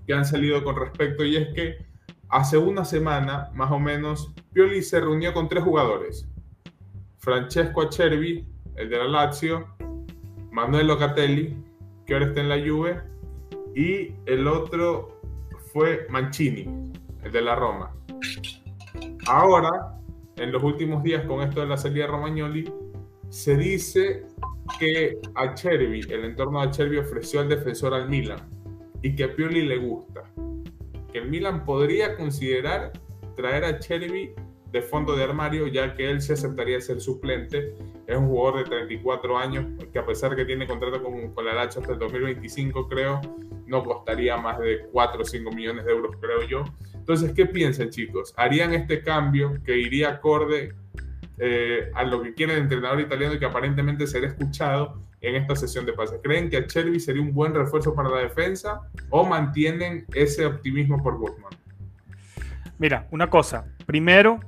[0.05, 1.85] que han salido con respecto y es que
[2.29, 6.27] hace una semana, más o menos, Pioli se reunió con tres jugadores.
[7.17, 8.45] Francesco Acerbi,
[8.75, 9.67] el de la Lazio,
[10.51, 11.55] Manuel Locatelli,
[12.05, 13.01] que ahora está en la Juve,
[13.75, 15.21] y el otro
[15.71, 16.91] fue Mancini,
[17.23, 17.93] el de la Roma.
[19.27, 19.99] Ahora,
[20.37, 22.73] en los últimos días con esto de la salida de Romagnoli,
[23.31, 24.25] se dice
[24.77, 28.39] que a el entorno de Chervi ofreció al defensor al Milan
[29.01, 30.23] y que a Pioli le gusta.
[31.11, 32.91] Que el Milan podría considerar
[33.37, 34.33] traer a Chervi
[34.71, 37.73] de fondo de armario, ya que él se aceptaría ser suplente.
[38.05, 41.53] Es un jugador de 34 años que a pesar que tiene contrato con, con la
[41.53, 43.21] Lacha hasta el 2025, creo,
[43.65, 46.63] no costaría más de 4 o 5 millones de euros, creo yo.
[46.93, 48.33] Entonces, ¿qué piensan chicos?
[48.35, 50.73] ¿Harían este cambio que iría acorde
[51.43, 55.55] eh, a lo que quiere el entrenador italiano y que aparentemente será escuchado en esta
[55.55, 56.19] sesión de pases.
[56.21, 61.01] ¿Creen que a Chervi sería un buen refuerzo para la defensa o mantienen ese optimismo
[61.01, 61.51] por Botman?
[62.77, 63.65] Mira, una cosa.
[63.87, 64.39] Primero,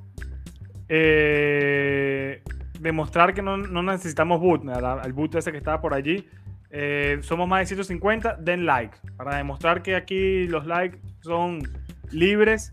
[0.87, 2.43] eh,
[2.79, 6.29] demostrar que no, necesitamos boot, al boot ese que estaba por allí.
[6.69, 8.95] Eh, somos más de 150, den like.
[9.17, 11.63] Para demostrar que aquí los likes son
[12.11, 12.71] libres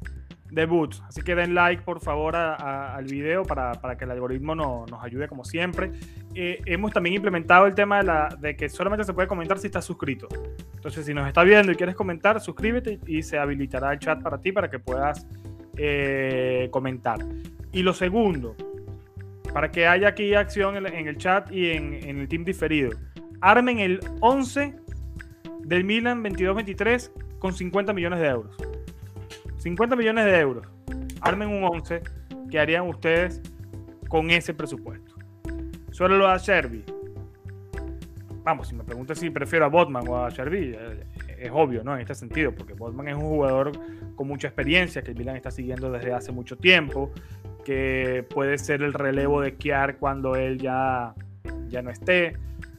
[0.51, 0.94] debut.
[1.07, 5.44] Así que den like por favor al video para, que el algoritmo nos ayude como
[5.44, 5.92] siempre.
[6.34, 9.84] Eh, hemos también implementado el tema de, de que solamente se puede comentar si estás
[9.84, 10.28] suscrito.
[10.74, 14.38] Entonces si nos estás viendo y quieres comentar, suscríbete y se habilitará el chat para
[14.38, 15.26] ti para que puedas
[15.76, 17.18] eh, comentar.
[17.72, 18.57] Y lo segundo,
[19.53, 22.90] para que haya aquí acción en, el chat y en, en el team diferido.
[23.40, 24.74] Armen el 11
[25.64, 28.57] del Milan 22-23 con 50 millones de euros.
[29.61, 30.66] 50 millones de euros.
[31.20, 32.02] Armen un 11
[32.50, 33.42] que harían ustedes
[34.08, 35.14] con ese presupuesto.
[35.90, 36.82] Solo lo da Sherby.
[38.42, 41.04] Vamos, si me preguntas si prefiero a Botman o a Sherby, eh,
[41.38, 41.94] es obvio, ¿no?
[41.94, 43.72] En este sentido, porque Botman es un jugador
[44.16, 47.12] con mucha experiencia que el Milan está siguiendo desde hace mucho tiempo,
[47.64, 51.14] que puede ser el relevo de Kiar cuando él ya,
[51.68, 52.32] ya no esté.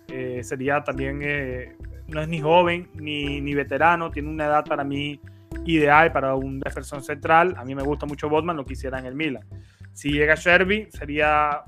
[0.08, 1.76] Eh, sería también, eh,
[2.08, 5.20] no es ni joven ni, ni veterano, tiene una edad para mí
[5.66, 7.56] ideal para un defensor central.
[7.58, 9.44] A mí me gusta mucho Botman, lo quisiera en el Milan.
[9.94, 11.64] Si llega Sherby, sería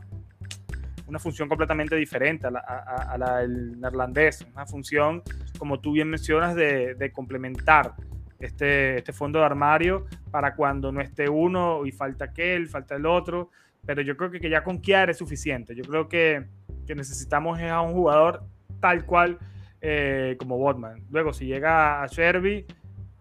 [1.07, 4.45] una función completamente diferente a la, del neerlandés.
[4.53, 5.21] Una función,
[5.57, 7.93] como tú bien mencionas, de, complementar
[8.39, 13.05] este, este fondo de armario para cuando no esté uno y falta aquel, falta el
[13.05, 13.51] otro.
[13.86, 15.75] Pero yo creo que, ya con Kiar es suficiente.
[15.75, 16.45] Yo creo que,
[16.88, 18.43] que necesitamos a un jugador
[18.79, 19.38] tal cual
[19.81, 21.03] eh, como Botman.
[21.11, 22.65] Luego, si llega a Sherby,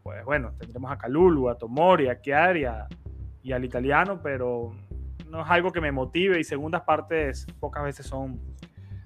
[0.02, 2.64] pues bueno, tendremos a Calulu, a Tomori, a Chiari
[3.42, 4.72] y al italiano, pero
[5.28, 8.40] no es algo que me motive y segundas partes pocas veces son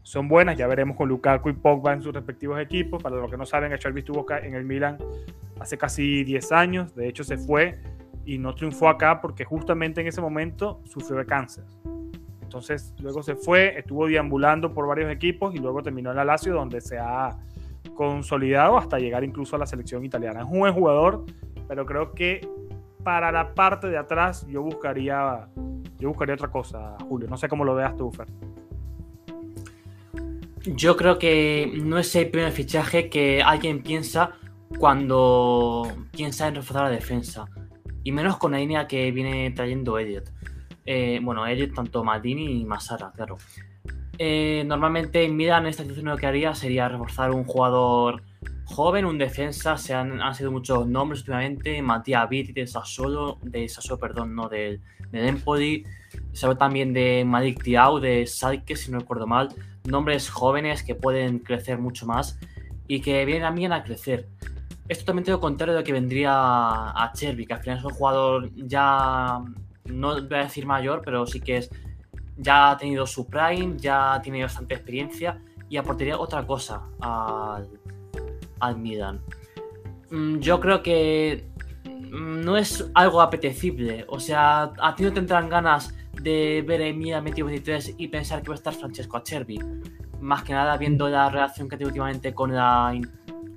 [0.07, 0.57] son buenas.
[0.57, 3.03] Ya veremos con Lukaku y Pogba en sus respectivos equipos.
[3.03, 4.99] Para los que no saben, Acerbi estuvo en el Milan
[5.59, 6.95] hace casi 10 años.
[6.95, 7.81] De hecho, se fue
[8.25, 11.65] y no triunfó acá porque justamente en ese momento sufrió de cáncer.
[12.41, 16.55] Entonces, luego se fue, estuvo deambulando por varios equipos y luego terminó en la Lazio,
[16.55, 17.37] donde se ha
[17.97, 20.41] consolidado hasta llegar incluso a la selección italiana.
[20.41, 21.25] Es un buen jugador,
[21.67, 22.47] pero creo que
[23.03, 25.49] para la parte de atrás yo buscaría,
[25.99, 27.29] yo buscaría otra cosa, Julio.
[27.29, 28.27] No sé cómo lo veas tú, Fer.
[30.65, 34.33] Yo creo que no es el primer fichaje que alguien piensa
[34.79, 37.47] cuando piensa en reforzar la defensa.
[38.03, 40.33] Y menos con la línea que viene trayendo Elliot.
[40.85, 43.37] Eh, bueno, Elliot, tanto Maldini y Masara, claro.
[44.19, 48.23] Eh, normalmente en Milan esta situación lo que haría sería reforzar un jugador
[48.65, 49.77] joven, un defensa.
[49.77, 51.81] Se han, sido muchos nombres últimamente.
[51.83, 55.85] Matías Vitti de Sassuolo, de Sassuolo, perdón, no del de Empoli.
[56.33, 59.49] Se habla también de Malik Tiao de Salke, si no recuerdo mal
[59.87, 62.39] nombres jóvenes que pueden crecer mucho más
[62.89, 64.29] y que vienen mí a crecer.
[64.89, 67.91] Es totalmente lo contrario de lo que vendría a Cherby, que al final es un
[67.91, 69.41] jugador ya,
[69.87, 71.71] no voy a decir mayor, pero sí que es,
[72.37, 77.69] ya ha tenido su prime, ya tiene bastante experiencia y aportaría otra cosa al,
[78.61, 79.21] al Milan.
[80.11, 81.49] Mm, yo creo que
[81.85, 86.87] mm, no es algo apetecible, o sea, a ti no tendrán ganas de ver a
[86.87, 89.59] Emilia metido 23 y pensar que va a estar Francesco Acerbi.
[90.21, 92.95] Más que nada viendo la relación que tiene últimamente con la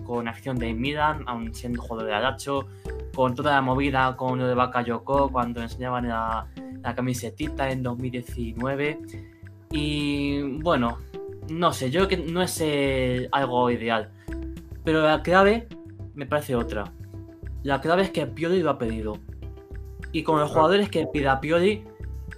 [0.10, 2.66] con acción de Milan, aún siendo jugador de Alacho,
[3.14, 6.48] con toda la movida con lo de Bakayoko cuando enseñaban la,
[6.82, 9.00] la camisetita en 2019.
[9.70, 10.98] Y bueno,
[11.52, 14.10] no sé, yo creo que no es eh, algo ideal.
[14.84, 15.68] Pero la clave
[16.16, 16.92] me parece otra.
[17.62, 19.20] La clave es que Pioli lo ha pedido.
[20.12, 21.84] Y con los jugadores que pida Pioli,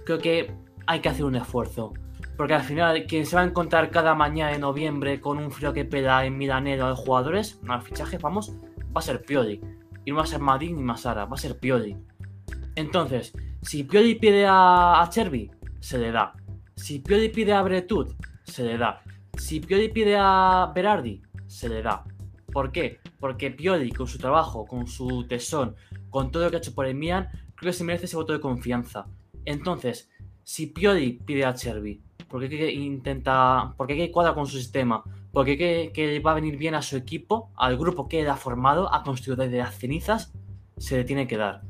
[0.04, 0.52] creo que
[0.86, 1.94] hay que hacer un esfuerzo.
[2.36, 5.72] Porque al final, quien se va a encontrar cada mañana de noviembre con un frío
[5.72, 8.54] que pela en Milanero de jugadores, al fichaje, vamos,
[8.94, 9.60] va a ser Pioli.
[10.04, 11.96] Y no va a ser Madrid ni Masara, va a ser Pioli.
[12.74, 16.32] Entonces, si Pioli pide a, a Cherby, se le da.
[16.74, 18.14] Si Pioli pide a Bretud,
[18.44, 19.02] se le da.
[19.38, 22.04] Si Pioli pide a Berardi, se le da.
[22.52, 23.00] ¿Por qué?
[23.20, 25.76] Porque Pioli, con su trabajo, con su tesón,
[26.10, 28.32] con todo lo que ha hecho por el Milan, creo que se merece ese voto
[28.32, 29.06] de confianza.
[29.44, 30.10] Entonces,
[30.42, 32.02] si Pioli pide a Cherby,
[32.32, 36.56] porque que intenta, porque que cuadra con su sistema, porque que, que va a venir
[36.56, 40.32] bien a su equipo, al grupo que él ha formado, ha construido desde las cenizas,
[40.78, 41.60] se le tiene que dar.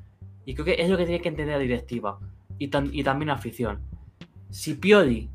[0.46, 2.20] Y creo que es lo que tiene que entender la directiva
[2.60, 3.80] y, y también la afición.
[4.50, 5.30] Si Pioli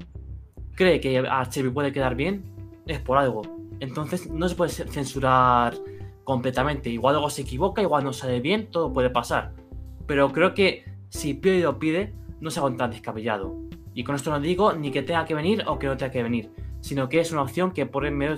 [0.75, 2.43] cree que a Cherby puede quedar bien,
[2.85, 3.41] es por algo.
[3.81, 5.75] Entonces no se puede censurar
[6.23, 6.89] completamente.
[6.89, 9.53] Igual algo se equivoca, igual no sale bien, todo puede pasar.
[10.05, 13.66] Pero creo que si Pioli lo pide, no se tan descabellado.
[13.97, 16.21] Y con esto no digo ni que tenga que venir o que no tenga que
[16.21, 18.37] venir, sino que es una opción que por el medio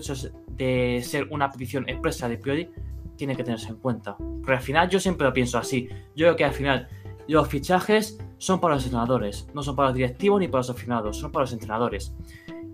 [0.51, 2.69] de ser una petición expresa de Pioli
[3.17, 4.15] tiene que tenerse en cuenta.
[4.17, 5.89] Pero al final yo siempre lo pienso así.
[6.15, 6.87] Yo creo que al final
[7.27, 11.17] los fichajes son para los entrenadores, no son para los directivos ni para los aficionados,
[11.17, 12.15] son para los entrenadores.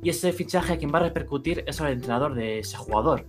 [0.04, 3.26] Y ese fichaje quien va a repercutir es al entrenador de ese jugador.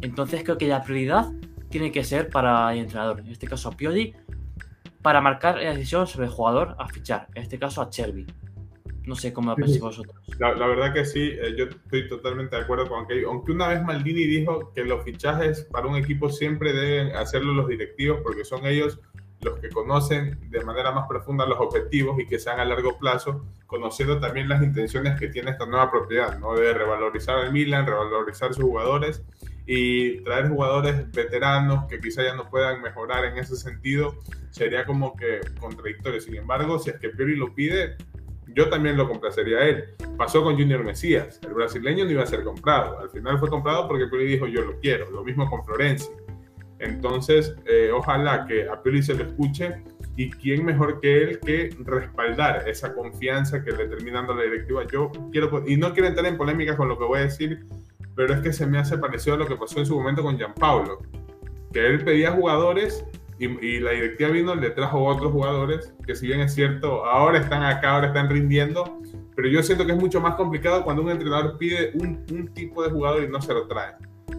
[0.00, 1.30] Entonces creo que la prioridad
[1.68, 4.12] tiene que ser para el entrenador, en este caso a Pioli,
[5.02, 8.26] para marcar la decisión sobre el jugador a fichar, en este caso a Cherby.
[9.06, 10.14] No sé cómo lo pensáis vosotros.
[10.38, 13.82] La, verdad que sí, eh, yo estoy totalmente de acuerdo con que, aunque una vez
[13.82, 18.64] Maldini dijo que los fichajes para un equipo siempre deben hacerlo los directivos porque son
[18.66, 19.00] ellos
[19.42, 23.44] los que conocen de manera más profunda los objetivos y que sean a largo plazo,
[23.66, 26.54] conociendo también las intenciones que tiene esta nueva propiedad, ¿no?
[26.54, 29.22] De revalorizar al Milan, revalorizar sus jugadores
[29.66, 34.16] y traer jugadores veteranos que quizá ya no puedan mejorar en ese sentido
[34.50, 36.20] sería como que contradictorio.
[36.20, 37.96] Sin embargo, si es que Pioli lo pide,
[38.54, 39.84] yo también lo complacería a él.
[40.16, 42.98] Pasó con Junior Mesías, el brasileño no iba a ser comprado.
[43.00, 45.10] Al final fue comprado porque Pioli dijo yo lo quiero.
[45.10, 46.12] Lo mismo con Florencia.
[46.78, 49.82] Entonces, eh, ojalá que a Pioli se lo escuche
[50.16, 54.84] y quién mejor que él que respaldar esa confianza que le termina dando la directiva.
[54.92, 57.64] Yo quiero, y no quiero entrar en polémicas con lo que voy a decir,
[58.14, 60.36] pero es que se me hace parecido a lo que pasó en su momento con
[60.36, 60.98] Gianpaulo,
[61.72, 63.06] que él pedía jugadores
[63.42, 67.62] y, la directiva vino, le trajo otros jugadores, que si bien es cierto, ahora están
[67.62, 69.00] acá, ahora están rindiendo,
[69.34, 72.82] pero yo siento que es mucho más complicado cuando un entrenador pide un, un tipo
[72.82, 73.94] de jugador y no se lo trae.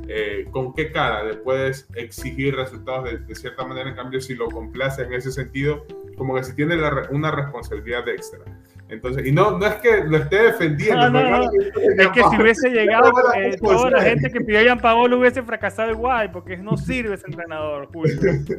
[0.08, 3.90] Eh, ¿Con qué cara le puedes exigir resultados de, de, cierta manera?
[3.90, 5.86] En cambio, si lo complace en ese sentido,
[6.18, 6.76] como que si tiene
[7.10, 8.44] una responsabilidad extra.
[8.90, 11.20] Entonces, y no, no es que lo esté defendiendo.
[11.98, 15.42] Es que si hubiese llegado eh, toda la gente que pidió a Jean Paolo hubiese
[15.44, 18.16] fracasado igual, porque no sirve ese entrenador, Julio.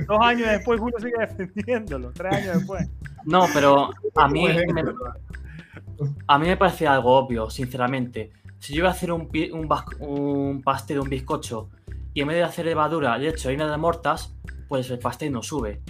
[0.07, 2.89] Dos años después, Julio sigue defendiéndolo, tres años después.
[3.25, 4.83] No, pero a mí, me,
[6.27, 8.33] a mí me parece algo obvio, sinceramente.
[8.59, 9.69] si yo voy a hacer un, un,
[10.01, 11.71] un pastel, un bizcocho,
[12.13, 14.35] y en vez de hacer levadura le echo harina de mortas,
[14.69, 15.81] pues el pastel no sube.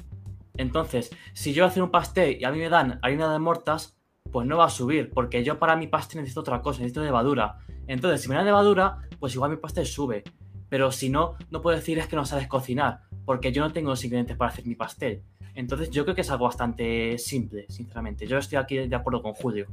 [0.57, 3.39] Entonces, si yo voy a hacer un pastel y a mí me dan harina de
[3.39, 3.97] mortas,
[4.35, 7.59] pues no va a subir, porque yo para mi pastel necesito otra cosa, necesito levadura.
[7.87, 10.24] Entonces, si me dan levadura, pues igual mi pastel sube.
[10.68, 13.91] Pero si no, no puedo decir es que no sabes cocinar, porque yo no tengo
[13.91, 15.22] los ingredientes para hacer mi pastel.
[15.55, 18.26] Entonces, yo creo que es algo bastante simple, sinceramente.
[18.26, 19.68] Yo estoy aquí de acuerdo con Julio.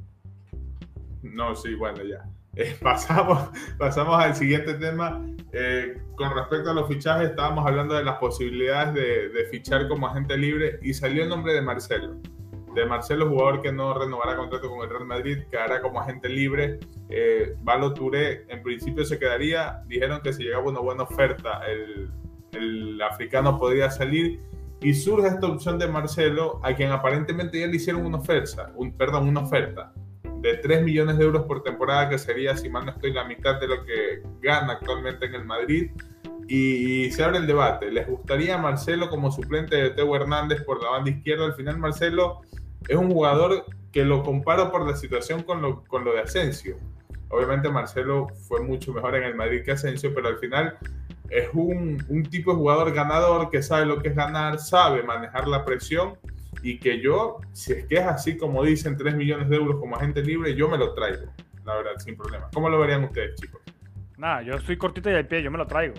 [1.24, 2.24] No, sí, bueno, ya.
[2.55, 3.49] Eh, pasamos,
[3.80, 5.26] pasamos al siguiente tema.
[5.53, 10.05] Eh, con respecto a los fichajes, estábamos hablando de las posibilidades de, de, fichar como
[10.05, 12.22] agente libre y salió el nombre de Marcelo.
[12.74, 16.80] De Marcelo, jugador que no renovará contrato con el Real Madrid, quedará como agente libre.
[17.09, 19.82] Eh, Valo Touré en principio se quedaría.
[19.88, 24.39] Dijeron que si llegaba una buena oferta, el, africano podría salir.
[24.82, 28.91] Y surge esta opción de Marcelo, a quien aparentemente ya le hicieron una oferta, un,
[28.93, 29.93] perdón, una oferta
[30.41, 33.59] de 3 millones de euros por temporada, que sería, si mal no estoy, la mitad
[33.59, 35.91] de lo que gana actualmente en el Madrid.
[36.47, 37.91] Y, se abre el debate.
[37.91, 41.45] ¿Les gustaría Marcelo como suplente de Teo Hernández por la banda izquierda?
[41.45, 42.41] Al final, Marcelo
[42.88, 46.77] es un jugador que lo comparo por la situación con lo, con lo de Asensio.
[47.29, 50.77] Obviamente, Marcelo fue mucho mejor en el Madrid que Asensio, pero al final
[51.29, 55.47] es un, un tipo de jugador ganador que sabe lo que es ganar, sabe manejar
[55.47, 56.17] la presión
[56.61, 59.95] y que yo, si es que es así como dicen, 3 millones de euros como
[59.95, 61.32] agente libre, yo me lo traigo,
[61.65, 62.49] la verdad, sin problema.
[62.53, 63.61] ¿Cómo lo verían ustedes, chicos?
[64.17, 65.95] Nada, yo estoy cortito y al pie, yo me lo traigo.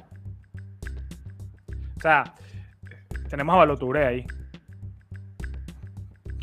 [1.97, 2.35] O sea,
[3.29, 4.27] tenemos a Baloturé ahí.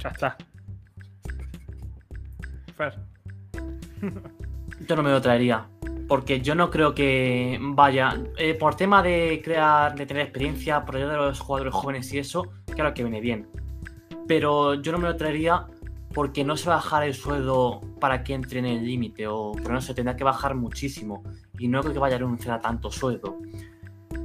[0.02, 0.38] Ya está.
[2.76, 3.00] Fer.
[4.88, 5.68] Yo no me lo traería.
[6.08, 8.16] Porque yo no creo que vaya.
[8.38, 12.18] Eh, por tema de crear, de tener experiencia, por ayuda de los jugadores jóvenes y
[12.18, 13.48] eso, claro que viene bien
[14.30, 15.66] pero yo no me lo traería
[16.14, 19.54] porque no se va a bajar el sueldo para que entre en el límite, o
[19.56, 21.24] pero no se tendrá que bajar muchísimo,
[21.58, 23.40] y no creo que vaya a renunciar a tanto sueldo.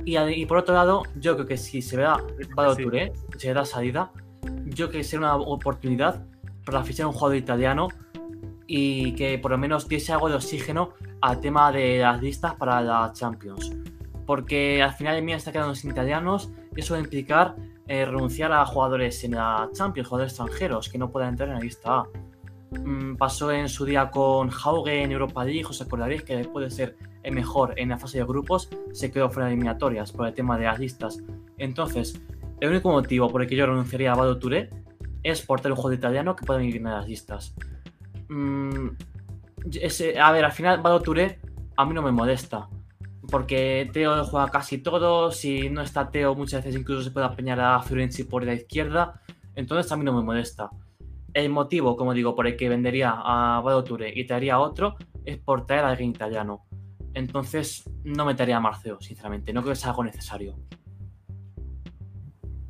[0.05, 2.18] Y, por otro lado, yo creo que si se vea
[2.55, 2.85] Vado sí.
[3.33, 4.12] si se da salida,
[4.66, 6.24] yo creo que sería una oportunidad
[6.64, 7.88] para fichar un jugador italiano
[8.66, 12.80] y que por lo menos diese algo de oxígeno al tema de las listas para
[12.80, 13.72] la Champions.
[14.26, 18.53] Porque al final de mí está quedando sin italianos eso va a implicar eh, renunciar
[18.53, 22.09] a jugadores en la Champions, jugadores extranjeros que no puedan entrar en la lista A.
[22.70, 26.74] Mm, pasó en su día con Hauge en Europa League, os acordaréis que después de
[26.74, 30.34] ser el mejor en la fase de grupos, se quedó fuera de eliminatorias por el
[30.34, 31.22] tema de las listas.
[31.59, 32.20] Entonces,
[32.64, 34.70] el único motivo por el que yo renunciaría a Bado Touré
[35.22, 37.54] es por tener un jugador italiano que pueda vivir en las listas.
[38.28, 38.88] Mm,
[40.20, 41.40] a ver, al final Bado Touré
[41.76, 42.68] a mí no me molesta
[43.30, 47.60] porque Teo juega casi todo, si no está Teo muchas veces incluso se puede apañar
[47.60, 49.20] a Fiorenzi por la izquierda,
[49.54, 50.70] entonces a mí no me molesta.
[51.32, 54.96] El motivo, como digo, por el que vendería a Vado Ture y traería a otro
[55.24, 56.64] es por traer a alguien italiano.
[57.12, 60.56] Entonces no metería a Marceo, sinceramente, no creo que sea algo necesario.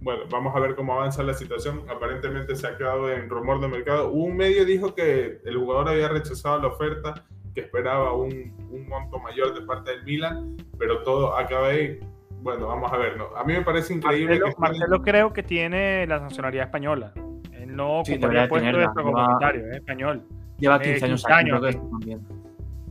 [0.04, 1.80] Bueno, vamos a ver cómo avanza la situación.
[1.88, 4.10] Aparentemente se ha quedado en rumor de mercado.
[4.10, 7.24] Un medio dijo que el jugador había rechazado la oferta
[7.54, 12.00] que esperaba un, un, monto mayor de parte del Milan, pero todo acaba ahí.
[12.42, 13.16] Bueno, vamos a ver.
[13.34, 14.40] A mí me parece increíble.
[14.40, 17.14] Marcelo, que Marcelo creo que tiene la nacionalidad española.
[17.52, 20.22] Él no sí, ocuparía puesto de extracomunitario, es español.
[20.58, 22.20] Lleva 15 eh, años, años aquí, también.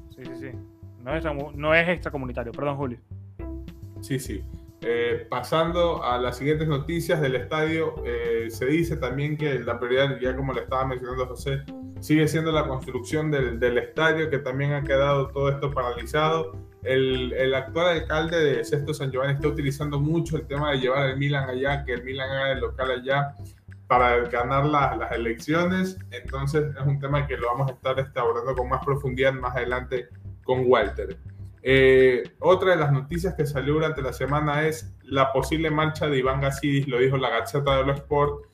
[0.09, 0.51] Sí, sí, sí.
[1.03, 1.24] No es,
[1.55, 2.97] no es extracomunitario, perdón, Julio.
[4.01, 4.43] Sí, sí.
[4.86, 10.19] Eh, pasando a las siguientes noticias del estadio, eh, se dice también que la prioridad,
[10.19, 11.63] ya como le estaba mencionando José,
[12.01, 16.51] sigue siendo la construcción del, estadio, que también ha quedado todo esto paralizado.
[16.84, 21.17] El, actual alcalde de Sesto San Giovanni está utilizando mucho el tema de llevar el
[21.17, 23.36] Milan allá, que el Milan haga el local allá
[23.88, 25.97] para ganar la, las elecciones.
[26.11, 30.09] Entonces es un tema que lo vamos a estar abordando con más profundidad más adelante
[30.43, 31.17] con Walter.
[31.66, 36.18] Eh, otra de las noticias que salió durante la semana es la posible marcha de
[36.18, 38.47] Iván Gassidis, lo dijo la Gaceta de los Sport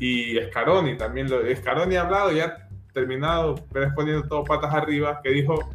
[0.00, 1.30] y Scaroni también.
[1.30, 3.54] Lo, Scaroni ha hablado, ya terminado,
[3.94, 5.70] poniendo todo patas arriba, que dijo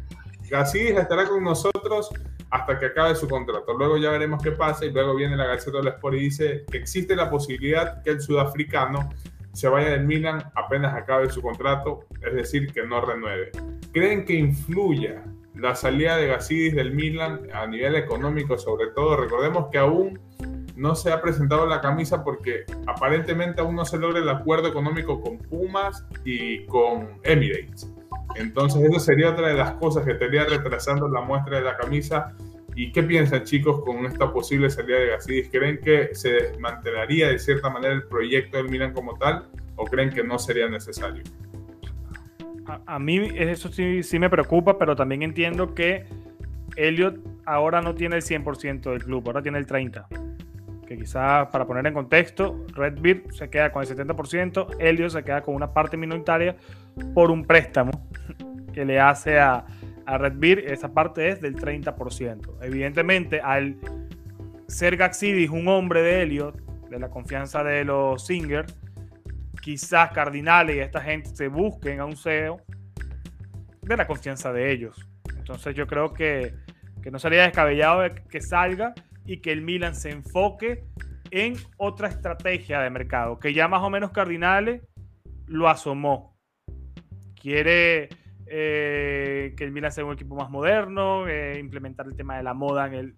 [0.50, 2.10] Gassidis estará con nosotros
[2.50, 3.72] hasta que acabe su contrato.
[3.72, 6.64] Luego ya veremos qué pasa y luego viene la Gaceta de los Sport y dice
[6.70, 9.08] que existe la posibilidad que el sudafricano
[9.54, 13.50] se vaya del Milan apenas acabe su contrato, es decir, que no renueve.
[13.92, 15.22] ¿Creen que influya
[15.54, 19.16] la salida de Gassidis del Milan a nivel económico sobre todo.
[19.16, 20.18] Recordemos que aún
[20.76, 25.20] no se ha presentado la camisa porque aparentemente aún no se logra el acuerdo económico
[25.20, 27.90] con Pumas y con Emirates.
[28.36, 32.34] Entonces eso sería otra de las cosas que estaría retrasando la muestra de la camisa.
[32.74, 35.50] ¿Y qué piensan chicos con esta posible salida de Gassidis?
[35.50, 39.46] ¿Creen que se desmantelaría de cierta manera el proyecto del Milan como tal
[39.76, 41.22] o creen que no sería necesario?
[42.66, 46.06] A, mí eso sí, sí me preocupa, pero también entiendo que
[46.76, 50.06] Elliot ahora no tiene el 100% del club, ahora tiene el 30%.
[50.86, 55.42] Que quizás para poner en contexto, Redbeard se queda con el 70%, Elliot se queda
[55.42, 56.56] con una parte minoritaria
[57.14, 57.90] por un préstamo
[58.72, 59.64] que le hace a,
[60.06, 62.58] a Redbeard, esa parte es del 30%.
[62.62, 63.76] Evidentemente, al
[64.66, 68.76] ser Gaxidis un hombre de Elliot, de la confianza de los Singers,
[69.62, 72.60] quizás Cardinales y esta gente se busquen a un CEO
[73.80, 75.08] de la confianza de ellos.
[75.38, 76.54] Entonces yo creo que,
[77.10, 78.92] no sería descabellado que salga
[79.24, 80.84] y que el Milan se enfoque
[81.30, 84.82] en otra estrategia de mercado, que ya más o menos Cardinales
[85.46, 86.36] lo asomó.
[87.40, 88.08] Quiere
[88.46, 92.54] eh, que el Milan sea un equipo más moderno, eh, implementar el tema de la
[92.54, 93.16] moda en, el,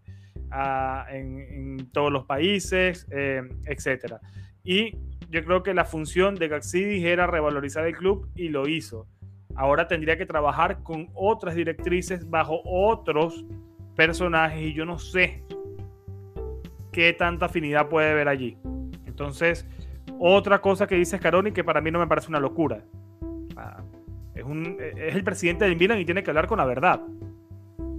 [1.11, 4.15] en, todos los países, eh, etc.
[4.63, 4.97] Y
[5.35, 9.09] yo creo que la función de Gaxidis era revalorizar el club y lo hizo.
[9.57, 13.45] Ahora tendría que trabajar con otras directrices bajo otros
[13.97, 15.43] personajes y yo no sé
[16.93, 18.57] qué tanta afinidad puede haber allí.
[19.07, 19.67] Entonces,
[20.21, 22.85] otra cosa que dice Scaroni que para mí no me parece una locura.
[24.37, 27.01] Es el presidente del Milan y tiene que hablar con la verdad.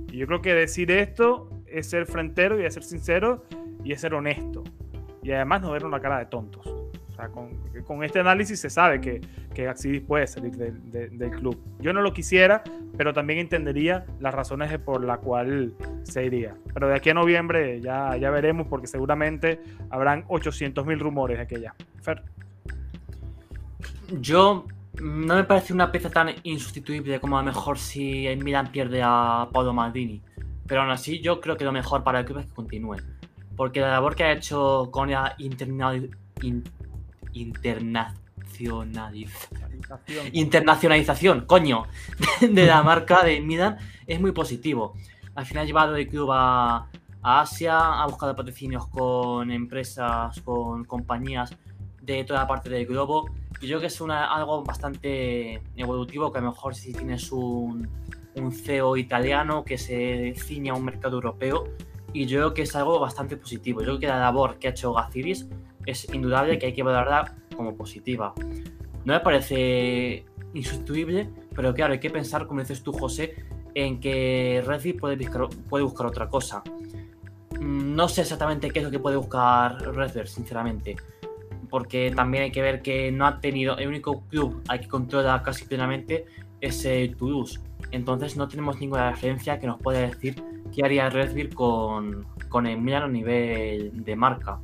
[0.10, 3.44] Y yo creo que decir esto es ser frentero y es ser sincero
[3.84, 4.64] y es ser honesto.
[5.22, 6.85] Y además no ver una cara de tontos
[7.86, 9.22] con, este análisis se sabe que,
[9.54, 11.60] que Axidis puede salir del club.
[11.80, 12.64] Yo no lo quisiera,
[12.98, 15.72] pero también entendería las razones por las cuales
[16.04, 16.56] se iría.
[16.74, 21.76] Pero de aquí a noviembre ya, ya veremos, porque seguramente habrán 800.000 rumores de aquella.
[22.02, 22.24] Fer.
[24.20, 24.66] Yo
[25.02, 29.02] no me parece una pieza tan insustituible como a lo mejor si el Milan pierde
[29.04, 30.22] a Paulo Maldini.
[30.68, 32.98] Pero aún así, yo creo que lo mejor para el club es que continúe.
[33.56, 36.10] Porque la labor que ha hecho con la internacional
[37.36, 38.92] internacionalización.
[40.32, 41.84] internacionalización, coño,
[42.42, 43.78] de la marca de Midan
[44.08, 44.96] es muy positivo.
[45.36, 46.88] Al final ha llevado el club a,
[47.28, 51.58] Asia, ha buscado patrocinios con empresas, con compañías
[52.02, 53.32] de toda la parte del globo.
[53.60, 57.32] Y yo creo que es una, algo bastante evolutivo, que a lo mejor si tienes
[57.32, 57.90] un,
[58.36, 61.68] un CEO italiano que se ciña a un mercado europeo,
[62.14, 63.82] y yo creo que es algo bastante positivo.
[63.82, 65.48] Yo creo que la labor que ha hecho Gaciris
[65.86, 68.34] es indudable que hay que valorarla como positiva.
[69.06, 73.36] No me parece insustituible, pero claro, hay que pensar, como dices tú, José,
[73.76, 76.64] en que Reddy puede buscar, puede buscar otra cosa.
[77.60, 80.96] Mm, no sé exactamente qué es lo que puede buscar Redford, sinceramente.
[81.70, 83.78] Porque también hay que ver que no ha tenido.
[83.78, 86.26] El único club al que controla casi plenamente
[86.62, 87.60] es el Toulouse.
[87.92, 90.42] Entonces no tenemos ninguna referencia que nos pueda decir
[90.74, 94.60] qué haría Redfield con, con el Milan a nivel de marca.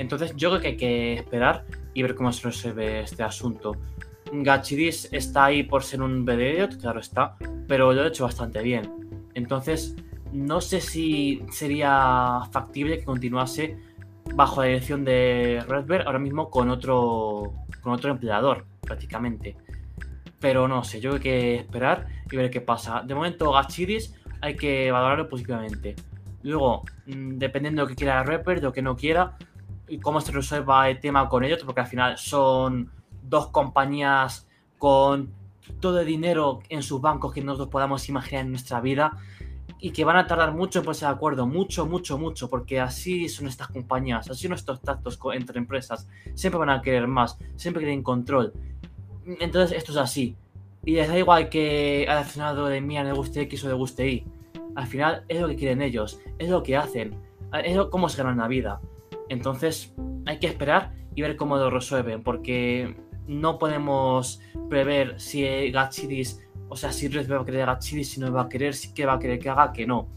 [0.00, 3.76] Entonces yo creo que hay que esperar y ver cómo se resuelve este asunto.
[4.32, 7.36] Gachidis está ahí por ser un BD, claro está,
[7.68, 8.90] pero lo ha hecho bastante bien.
[9.34, 9.94] Entonces,
[10.32, 13.76] no sé si sería factible que continuase
[14.34, 19.54] bajo la dirección de Redberg ahora mismo con otro, con otro empleador, prácticamente.
[20.38, 23.02] Pero no sé, yo hay que esperar y ver qué pasa.
[23.02, 25.94] De momento, Gachidis hay que valorarlo positivamente.
[26.42, 29.36] Luego, mm, dependiendo de lo que quiera Redberg, de lo que no quiera,
[29.90, 32.90] y cómo se resuelva el tema con ellos, porque al final son
[33.22, 35.32] dos compañías con
[35.80, 39.18] todo el dinero en sus bancos que nosotros podamos imaginar en nuestra vida
[39.80, 43.28] y que van a tardar mucho en ponerse de acuerdo, mucho, mucho, mucho, porque así
[43.28, 47.82] son estas compañías, así son estos tactos entre empresas, siempre van a querer más, siempre
[47.82, 48.52] quieren control.
[49.40, 50.36] Entonces esto es así.
[50.84, 54.08] Y les da igual que al accionado de mía le guste X o le guste
[54.08, 54.24] Y.
[54.76, 57.14] Al final es lo que quieren ellos, es lo que hacen,
[57.52, 58.80] es cómo se ganan la vida.
[59.30, 59.94] Entonces
[60.26, 66.76] hay que esperar y ver cómo lo resuelven, porque no podemos prever si Gatsidis, o
[66.76, 69.14] sea, si Red va a querer Gatsidis, si no va a querer, si que va
[69.14, 70.08] a querer que haga, que no.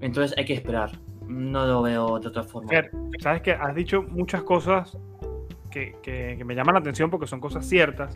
[0.00, 0.92] Entonces hay que esperar.
[1.26, 2.70] No lo veo de otra forma.
[3.18, 4.96] Sabes que has dicho muchas cosas
[5.70, 8.14] que, me llaman la atención porque son cosas ciertas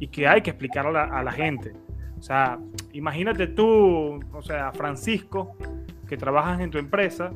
[0.00, 1.72] y que hay que explicar a la, a la gente.
[2.18, 2.58] O sea,
[2.92, 5.56] imagínate tú, o sea, Francisco,
[6.08, 7.30] que trabajas en tu empresa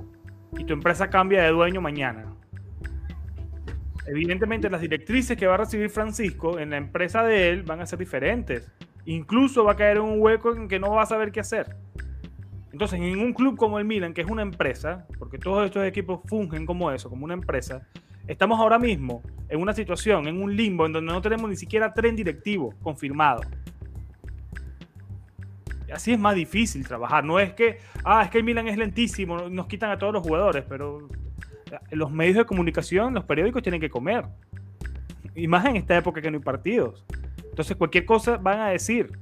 [0.59, 2.27] y tu empresa cambia de dueño mañana.
[4.07, 7.87] Evidentemente las directrices que va a recibir Francisco en la empresa de él van a
[7.87, 8.71] ser diferentes.
[9.05, 11.77] Incluso va a caer en un hueco en que no va a saber qué hacer.
[12.73, 16.21] Entonces, en un club como el Milan, que es una empresa, porque todos estos equipos
[16.27, 17.87] fungen como eso, como una empresa,
[18.27, 21.93] estamos ahora mismo en una situación, en un limbo, en donde no tenemos ni siquiera
[21.93, 23.43] tren directivo confirmado
[25.93, 27.25] así es más difícil trabajar.
[27.25, 30.23] No es que, ah, es que el Milan es lentísimo, nos quitan a todos los
[30.23, 31.09] jugadores, pero
[31.91, 34.25] los medios de comunicación, los periódicos tienen que comer.
[35.35, 37.05] Y más en esta época que no hay partidos.
[37.45, 39.13] Entonces cualquier cosa van a decir.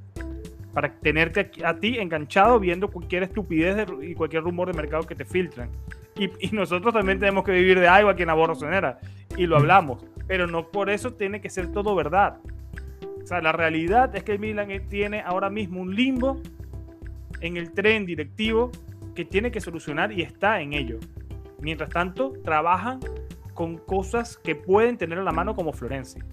[0.72, 5.24] para tenerte a, ti enganchado viendo cualquier estupidez y cualquier rumor de mercado que te
[5.24, 5.68] filtran.
[6.16, 8.98] Y, nosotros también tenemos que vivir de algo aquí en Sonera.
[9.36, 10.04] Y lo hablamos.
[10.26, 12.38] Pero no por eso tiene que ser todo verdad.
[13.22, 16.40] O sea, la realidad es que el Milan tiene ahora mismo un limbo
[17.40, 18.70] en el tren directivo
[19.14, 20.98] que tiene que solucionar y está en ello.
[21.60, 23.00] Mientras tanto, trabajan
[23.54, 26.24] con cosas que pueden tener a la mano como Florencia.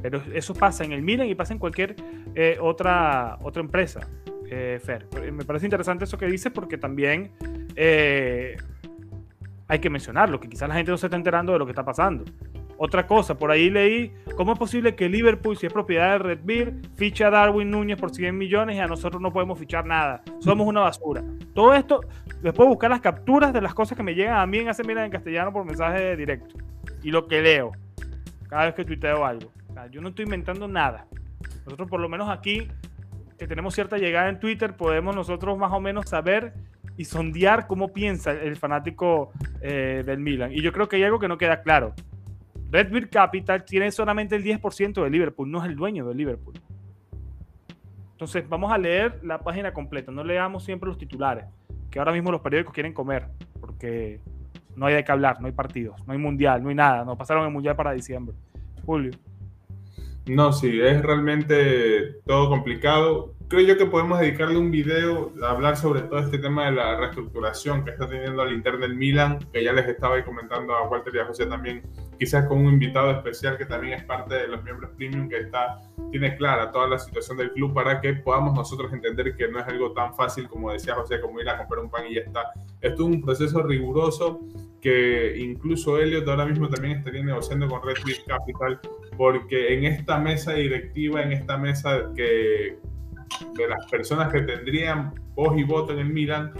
[0.00, 1.96] Pero eso pasa en el Milan y pasa en cualquier
[2.34, 4.08] eh, otra, otra empresa,
[4.48, 5.06] eh, Fer.
[5.32, 7.32] Me parece interesante eso que dices porque también
[7.74, 8.56] eh,
[9.68, 11.84] hay que mencionarlo, que quizás la gente no se está enterando de lo que está
[11.84, 12.24] pasando.
[12.78, 16.40] Otra cosa, por ahí leí, ¿cómo es posible que Liverpool, si es propiedad de Red
[16.44, 20.22] Beer, fiche a Darwin Núñez por 100 millones y a nosotros no podemos fichar nada?
[20.40, 21.22] Somos una basura.
[21.54, 22.00] Todo esto,
[22.42, 25.10] después buscar las capturas de las cosas que me llegan a mí en mira en
[25.10, 26.56] castellano por mensaje directo.
[27.02, 27.72] Y lo que leo
[28.48, 29.50] cada vez que tuiteo algo.
[29.90, 31.06] yo no estoy inventando nada.
[31.64, 32.68] Nosotros por lo menos aquí,
[33.38, 36.54] que tenemos cierta llegada en Twitter, podemos nosotros más o menos saber
[36.96, 40.52] y sondear cómo piensa el fanático eh, del Milan.
[40.52, 41.94] Y yo creo que hay algo que no queda claro.
[42.70, 46.54] Red Bull Capital tiene solamente el 10% de Liverpool, no es el dueño de Liverpool.
[48.12, 51.44] Entonces vamos a leer la página completa, no leamos siempre los titulares,
[51.90, 53.28] que ahora mismo los periódicos quieren comer,
[53.60, 54.20] porque
[54.74, 57.16] no hay de qué hablar, no hay partidos, no hay mundial, no hay nada, no
[57.16, 58.34] pasaron el mundial para diciembre.
[58.84, 59.12] Julio.
[60.26, 65.76] No, sí, es realmente todo complicado creo yo que podemos dedicarle un video a hablar
[65.76, 69.62] sobre todo este tema de la reestructuración que está teniendo al interno del Milan, que
[69.62, 71.82] ya les estaba comentando a Walter y a José también,
[72.18, 75.80] quizás con un invitado especial que también es parte de los miembros premium, que está,
[76.10, 79.66] tiene clara toda la situación del club para que podamos nosotros entender que no es
[79.66, 82.52] algo tan fácil como decía José, como ir a comprar un pan y ya está.
[82.80, 84.40] Esto es un proceso riguroso
[84.80, 88.80] que incluso Elliot ahora mismo también estaría negociando con Red Capital,
[89.16, 92.78] porque en esta mesa directiva, en esta mesa que
[93.54, 96.52] de las personas que tendrían voz y voto en el Milan,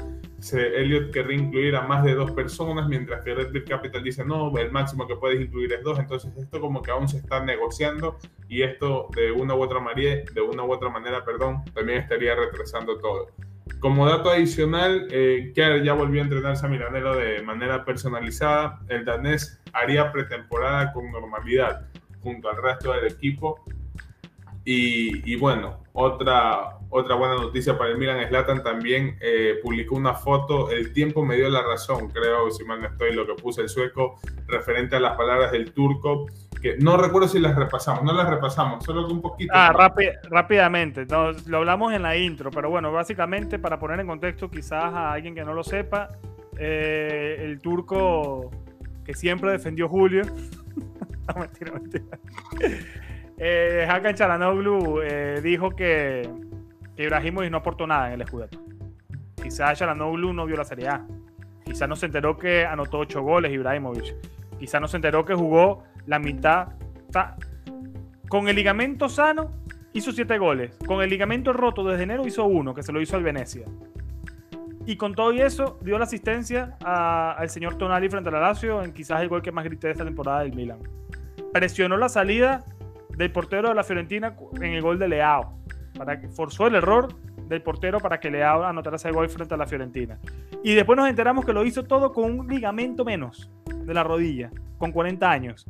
[0.52, 4.56] Elliot querría incluir a más de dos personas, mientras que Red Bull Capital dice no,
[4.58, 5.98] el máximo que puedes incluir es dos.
[5.98, 10.22] Entonces, esto como que aún se está negociando y esto de una u otra manera,
[10.32, 13.28] de una u otra manera, perdón, también estaría retrasando todo.
[13.80, 18.80] Como dato adicional, eh, ya volvió a entrenarse a Milanelo de manera personalizada.
[18.88, 21.88] El danés haría pretemporada con normalidad
[22.22, 23.64] junto al resto del equipo.
[24.68, 30.72] Y, bueno, otra, otra buena noticia para el Milan, Slatan también eh, publicó una foto,
[30.72, 33.68] el tiempo me dio la razón, creo, si mal no estoy, lo que puse el
[33.68, 36.26] sueco, referente a las palabras del turco,
[36.60, 39.52] que no recuerdo si las repasamos, no las repasamos, solo que un poquito.
[39.54, 39.72] Ah,
[40.28, 45.12] rápidamente, lo hablamos en la intro, pero bueno, básicamente para poner en contexto quizás a
[45.12, 46.10] alguien que no lo sepa,
[46.58, 48.50] eh, el turco
[49.04, 50.24] que siempre defendió Julio,
[51.28, 52.18] no, mentira, mentira.
[53.39, 56.28] Eh, Hakan Chalanoglu eh, dijo que,
[56.97, 58.59] Ibrahimovic no aportó nada en el Scudetto.
[59.43, 61.07] Quizás Chalanoglu no vio la Serie A.
[61.64, 64.14] Quizás no se enteró que anotó 8 goles Ibrahimovic.
[64.59, 66.68] Quizás no se enteró que jugó la mitad.
[68.28, 69.51] con el ligamento sano
[69.93, 70.76] hizo 7 goles.
[70.87, 73.66] Con el ligamento roto desde enero hizo uno, que se lo hizo al Venecia.
[74.87, 78.93] Y con todo y eso, dio la asistencia al señor Tonali frente al Lazio en
[78.93, 80.78] quizás el gol que más grité de esta temporada del Milan.
[81.53, 82.64] Presionó la salida
[83.16, 85.58] del portero de la Fiorentina en el gol de Leao.
[85.96, 87.08] Para que forzó el error
[87.48, 90.18] del portero para que Leao anotara ese gol frente a la Fiorentina.
[90.62, 94.50] Y después nos enteramos que lo hizo todo con un ligamento menos de la rodilla,
[94.78, 95.66] con 40 años.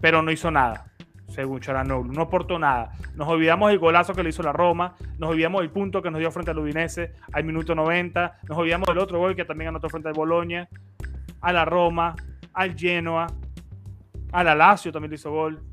[0.00, 0.92] Pero no hizo nada,
[1.26, 2.12] según Charanoglu.
[2.12, 2.92] No aportó nada.
[3.16, 6.20] Nos olvidamos del golazo que le hizo la Roma, nos olvidamos del punto que nos
[6.20, 9.88] dio frente al Udinese al minuto 90, nos olvidamos del otro gol que también anotó
[9.88, 10.68] frente al Boloña,
[11.40, 12.14] a la Roma,
[12.52, 13.26] al Genoa,
[14.30, 15.67] a la Lazio también le hizo gol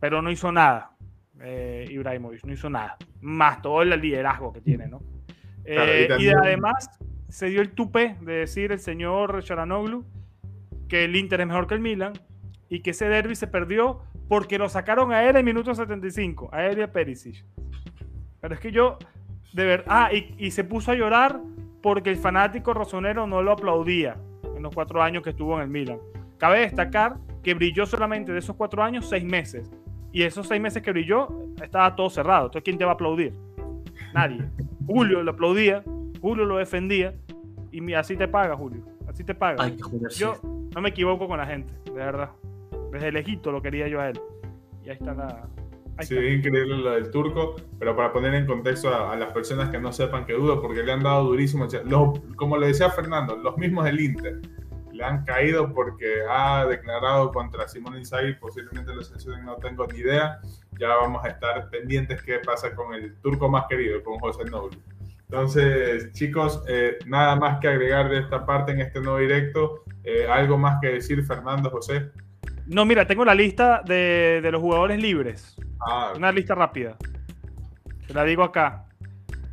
[0.00, 0.92] pero no hizo nada.
[1.42, 5.00] Eh, Ibrahimovic no hizo nada, más todo el liderazgo que tiene, ¿no?
[5.64, 6.90] Eh, y, además
[7.28, 10.04] se dio el tupe de decir el señor Charanoglu
[10.88, 12.14] que el Inter es mejor que el Milan
[12.68, 16.66] y que ese derby se perdió porque lo sacaron a él en minuto 75, a
[16.66, 17.44] él y a Perisic.
[18.40, 18.98] Pero es que yo,
[19.52, 21.40] de verdad, ah, y, y, se puso a llorar
[21.82, 24.16] porque el fanático rosonero no lo aplaudía
[24.56, 25.98] en los cuatro años que estuvo en el Milan.
[26.38, 29.70] Cabe destacar que brilló solamente de esos cuatro años seis meses
[30.12, 31.28] y esos seis meses que brilló,
[31.62, 32.46] estaba todo cerrado.
[32.46, 33.32] Entonces, ¿quién te va a aplaudir?
[34.14, 34.44] Nadie.
[34.86, 35.84] Julio lo aplaudía,
[36.20, 37.14] Julio lo defendía,
[37.70, 38.82] y así te paga, Julio.
[39.08, 39.70] Así te paga.
[40.16, 40.34] yo
[40.74, 42.30] no me equivoco con la gente, de verdad.
[42.92, 44.20] Desde lejito lo quería yo a él.
[44.84, 45.48] Y ahí está la.
[46.00, 49.78] sí, es increíble lo del turco, pero para poner en contexto a, las personas que
[49.78, 51.68] no sepan que dudo, porque le han dado durísimo.
[52.36, 54.40] como le decía Fernando, los mismos del Inter
[55.02, 60.38] han caído porque ha declarado contra Simón Inzaghi, posiblemente lo sancionen, no tengo ni idea.
[60.78, 64.78] ya vamos a estar pendientes qué pasa con el turco más querido, con José Noble.
[65.28, 69.84] Entonces, chicos, eh, nada más que agregar de esta parte en este nuevo directo.
[70.02, 72.10] Eh, ¿Algo más que decir, Fernando, José?
[72.66, 75.56] No, mira, tengo la lista de, de los jugadores libres.
[75.86, 76.96] Ah, Una lista rápida.
[78.06, 78.86] Te la digo acá.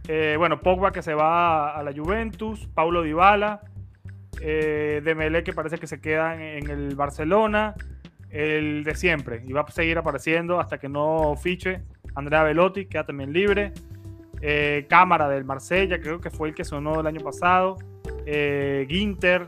[0.07, 3.61] Eh, bueno, Pogba que se va a la Juventus, Paulo Dybala,
[4.41, 7.75] eh, Dembélé que parece que se queda en, el Barcelona,
[8.29, 11.81] el de siempre, y va a seguir apareciendo hasta que no fiche.
[12.15, 13.73] Andrea Velotti queda también libre.
[14.41, 17.77] Eh, Cámara del Marsella, creo que fue el que sonó el año pasado.
[18.25, 19.45] Eh, Ginter,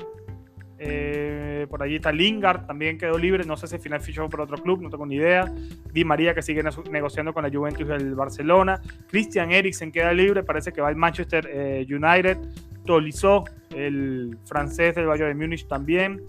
[0.80, 3.44] eh, por allí está Lingard, también quedó libre.
[3.44, 5.46] No sé si al final fichó por otro club, no tengo ni idea.
[5.92, 8.82] Di María, que sigue ne- negociando con la Juventus del Barcelona.
[9.10, 11.46] Christian Eriksen queda libre, parece que va al Manchester
[11.88, 12.38] United.
[12.86, 13.44] Tolisso,
[13.76, 16.22] el francés del Bayern de Múnich también.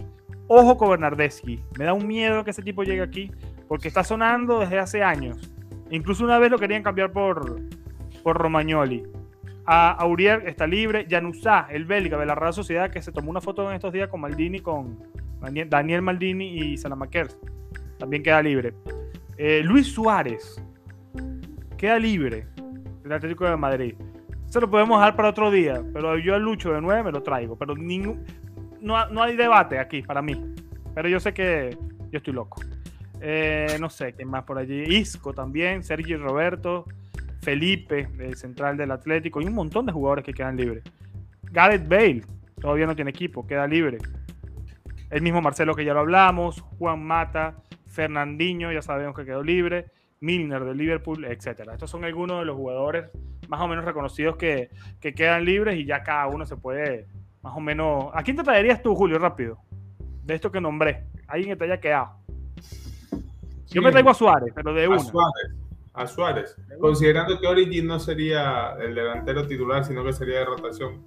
[0.47, 1.63] Ojo con Bernardeschi.
[1.77, 3.31] Me da un miedo que ese tipo llegue aquí,
[3.67, 5.51] porque está sonando desde hace años.
[5.89, 7.61] Incluso una vez lo querían cambiar por,
[8.23, 9.03] por Romagnoli.
[9.65, 11.05] A Aurier está libre.
[11.09, 14.09] Januzá, el belga de la Real Sociedad, que se tomó una foto en estos días
[14.09, 14.99] con Maldini, con
[15.69, 17.37] Daniel, Maldini y Salamakers.
[17.97, 18.73] También queda libre.
[19.37, 20.61] Eh, Luis Suárez
[21.77, 22.47] queda libre
[23.03, 23.95] del Atlético de Madrid.
[24.51, 27.23] Se lo podemos dejar para otro día, pero yo al Lucho de 9 me lo
[27.23, 27.57] traigo.
[27.57, 28.25] Pero ningún,
[28.81, 30.43] no, no hay debate aquí para mí.
[30.93, 31.77] Pero yo sé que
[32.11, 32.61] yo estoy loco.
[33.21, 34.83] Eh, no sé, ¿quién más por allí?
[34.93, 36.83] Isco también, Sergio Roberto,
[37.39, 40.83] Felipe, el central del Atlético, y un montón de jugadores que quedan libres.
[41.43, 42.25] Gareth Bale,
[42.59, 43.99] todavía no tiene equipo, queda libre.
[45.11, 47.55] El mismo Marcelo que ya lo hablamos, Juan Mata,
[47.87, 49.85] Fernandinho, ya sabemos que quedó libre,
[50.21, 51.73] Milner de Liverpool, etcétera.
[51.73, 53.05] Estos son algunos de los jugadores
[53.49, 54.69] más o menos reconocidos que,
[54.99, 57.07] que quedan libres y ya cada uno se puede
[57.41, 58.11] más o menos...
[58.13, 59.57] ¿A quién te traerías tú, Julio, rápido?
[60.23, 61.07] De esto que nombré.
[61.27, 62.11] Alguien que te haya quedado.
[63.67, 64.99] Yo me traigo a Suárez, pero de A una.
[64.99, 65.51] Suárez.
[65.93, 66.55] A Suárez.
[66.79, 71.03] Considerando que Origi no sería el delantero titular, sino que sería de rotación.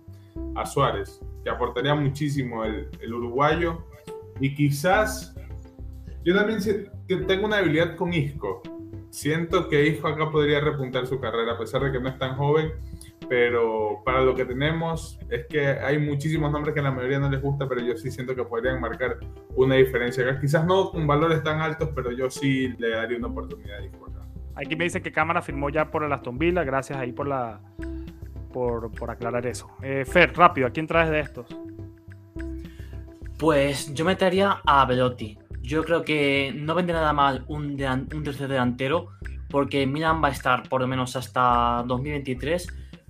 [0.56, 3.84] A Suárez, que aportaría muchísimo el, el uruguayo.
[4.40, 5.36] Y quizás.
[6.24, 6.58] Yo también
[7.28, 8.62] tengo una debilidad con Isco.
[9.10, 12.36] Siento que Isco acá podría repuntar su carrera, a pesar de que no es tan
[12.36, 12.72] joven.
[13.28, 17.30] Pero para lo que tenemos, es que hay muchísimos nombres que a la mayoría no
[17.30, 19.18] les gusta, pero yo sí siento que podrían marcar
[19.54, 20.40] una diferencia acá.
[20.40, 24.06] Quizás no con valores tan altos, pero yo sí le daría una oportunidad a Isco
[24.06, 24.26] acá.
[24.56, 26.64] Aquí me dice que Cámara firmó ya por el Aston Villa.
[26.64, 27.60] Gracias ahí por la
[28.52, 29.68] por, por aclarar eso.
[29.82, 31.46] Eh, Fer, rápido, ¿a quién traes de estos?
[33.38, 35.36] Pues yo metería a Velotti.
[35.64, 37.78] Yo creo que no vendría nada mal un,
[38.22, 39.08] tercer delantero,
[39.48, 42.68] porque Milan va a estar por lo menos hasta 2023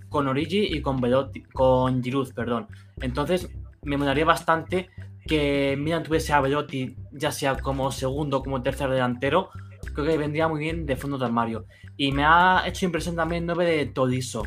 [0.08, 2.68] con Origi y con Velotti, con Giroud, perdón.
[3.00, 3.50] Entonces
[3.82, 4.88] me molaría bastante
[5.26, 9.50] que Milan tuviese a Velotti, ya sea como segundo o como tercer delantero.
[9.92, 11.66] Creo que vendría muy bien de fondo de armario.
[11.96, 14.44] Y me ha hecho impresión también el 9 de Todiso,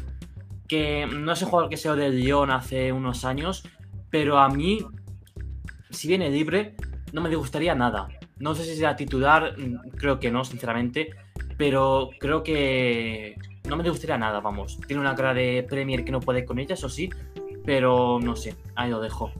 [0.65, 3.63] que no es el jugador que se del Lyon hace unos años,
[4.09, 4.79] pero a mí
[5.89, 6.75] si viene libre,
[7.13, 8.07] no me disgustaría nada.
[8.39, 11.09] No sé si será titular, mm, creo que no, sinceramente,
[11.57, 13.35] pero creo que
[13.67, 14.79] no me disgustaría nada, vamos.
[14.87, 17.09] Tiene una cara de Premier que no puede con ella, eso sí,
[17.65, 19.31] pero no sé, ahí lo dejo.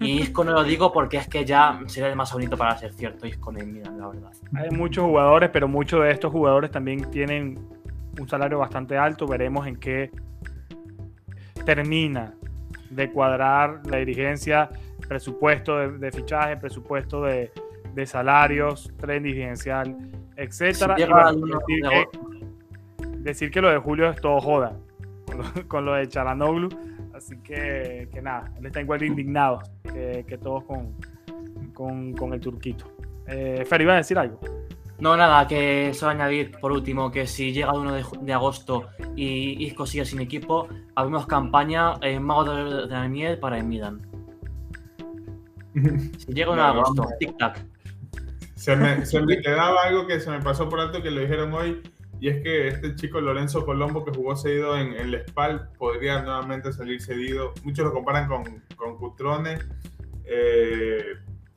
[0.00, 3.26] Y Isco no lo digo porque es que ya sería demasiado bonito para ser cierto,
[3.26, 4.32] Isco en Milan, la verdad.
[4.54, 7.58] Hay muchos jugadores, pero muchos de estos jugadores también tienen
[8.18, 9.26] un salario bastante alto.
[9.26, 10.10] Veremos en qué
[11.64, 12.34] termina
[12.90, 14.70] de cuadrar la dirigencia,
[15.10, 17.50] presupuesto de, de fichaje, presupuesto de,
[17.94, 19.96] de salarios, tren dirigencial,
[20.36, 20.94] etcétera.
[20.96, 24.76] Y bueno, decir, de que, decir que lo de Julio es todo joda
[25.26, 26.68] con lo, con lo de Chalanoglu.
[27.12, 30.94] Así que, que nada, él está igual de indignado que, que todos con,
[31.74, 32.84] con, con el turquito.
[33.26, 34.38] Eh, Fer, iba a decir algo.
[35.00, 38.90] No, nada, que solo añadir por último que si llega el 1 de, de agosto
[39.16, 43.64] y Isco sigue sin equipo, abrimos campaña en Mago de, de la Miel para el
[43.64, 44.09] Milan.
[45.74, 47.18] Si llega el 1 de No, agosto, vamos.
[47.20, 47.64] tic-tac.
[48.54, 51.52] Se me, se me quedaba algo que se me pasó por alto que lo dijeron
[51.54, 51.80] hoy,
[52.20, 56.20] y es que este chico Lorenzo Colombo que jugó cedido en, en el SPAL podría
[56.22, 57.54] nuevamente salir cedido.
[57.64, 58.44] Muchos lo comparan con,
[58.76, 59.58] con Cutrone.
[60.26, 61.02] eh,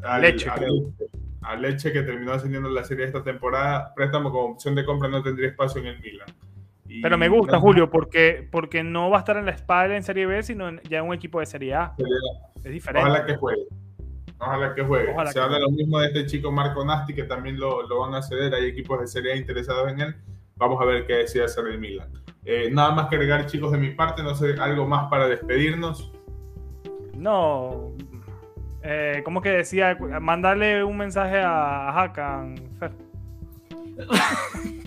[0.04, 0.50] al- Leche.
[0.50, 0.94] A Leche,
[1.42, 3.94] a Leche, que terminó ascendiendo en la serie esta temporada.
[3.96, 6.28] Préstamo como opción de compra no tendría espacio en el Milan.
[6.88, 9.96] Y Pero me gusta, no- Julio, porque, porque no va a estar en la espalda
[9.98, 11.94] en Serie B, sino en- ya en un equipo de Serie A.
[12.64, 13.10] Es diferente.
[13.10, 13.64] Ojalá que juegue.
[14.46, 15.12] Ojalá que juegue.
[15.12, 15.72] Ojalá Se que habla juegue.
[15.72, 18.54] lo mismo de este chico Marco Nasti, que también lo, lo van a ceder.
[18.54, 20.16] Hay equipos de Serie A interesados en él.
[20.56, 22.10] Vamos a ver qué decide hacer el Milan.
[22.46, 24.22] Eh, nada más que agregar, chicos, de mi parte.
[24.24, 26.12] No sé, algo más para despedirnos.
[27.16, 27.92] No.
[28.84, 29.98] Eh, ¿Cómo que decía?
[30.20, 32.92] Mandarle un mensaje a, Hakan, Fer.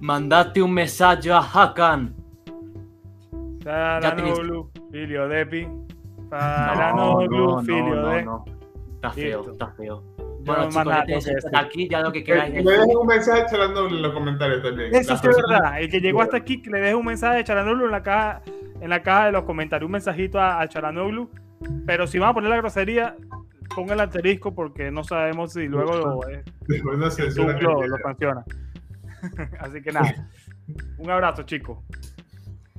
[0.00, 2.14] Mandate un mensaje a Hakan.
[3.64, 5.66] Saranoglu, Filio Depi.
[5.66, 5.86] No,
[6.30, 8.51] Saranoglu, no, Filio no, de.
[9.02, 10.04] Está feo, está feo.
[10.16, 11.34] no Bueno, chicos, ya que decir.
[11.54, 12.80] aquí, ya lo que Que, queráis que me decir.
[12.82, 14.94] dejen un mensaje charlando en los comentarios también.
[14.94, 15.80] Eso sí es personas- verdad.
[15.80, 18.42] El que llegó hasta aquí, que le deje un mensaje de Charanoglu en la caja,
[18.80, 21.30] en la caja de los comentarios, un mensajito a, a Charanoglu.
[21.86, 23.16] Pero si van a poner la grosería,
[23.74, 26.92] ponga el asterisco porque no sabemos si luego lo, eh, no
[27.60, 28.44] lo, lo sanciona.
[29.60, 30.28] Así que nada.
[30.98, 31.78] Un abrazo, chicos.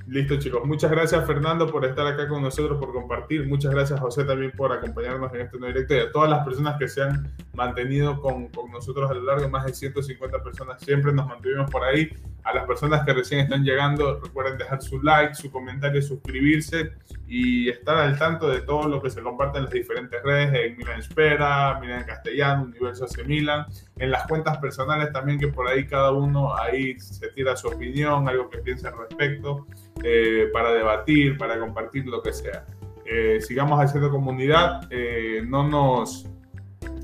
[0.07, 0.65] Listo, chicos.
[0.65, 3.47] Muchas gracias, Fernando, por estar acá con nosotros, por compartir.
[3.47, 6.77] Muchas gracias, José, también por acompañarnos en este nuevo directo y a todas las personas
[6.77, 9.47] que se han mantenido con, con nosotros a lo largo.
[9.49, 12.09] Más de 150 personas siempre nos mantuvimos por ahí.
[12.43, 16.91] A las personas que recién están llegando, recuerden dejar su like, su comentario, suscribirse
[17.27, 20.77] y estar al tanto de todo lo que se comparte en las diferentes redes, en
[20.77, 23.65] Milan Espera, Milan Castellano, Universo AC Milan,
[23.97, 28.27] en las cuentas personales también, que por ahí cada uno ahí se tira su opinión,
[28.27, 29.67] algo que piense al respecto
[30.03, 32.65] eh, para debatir, para compartir lo que sea.
[33.05, 36.25] Eh, sigamos haciendo comunidad, eh, no nos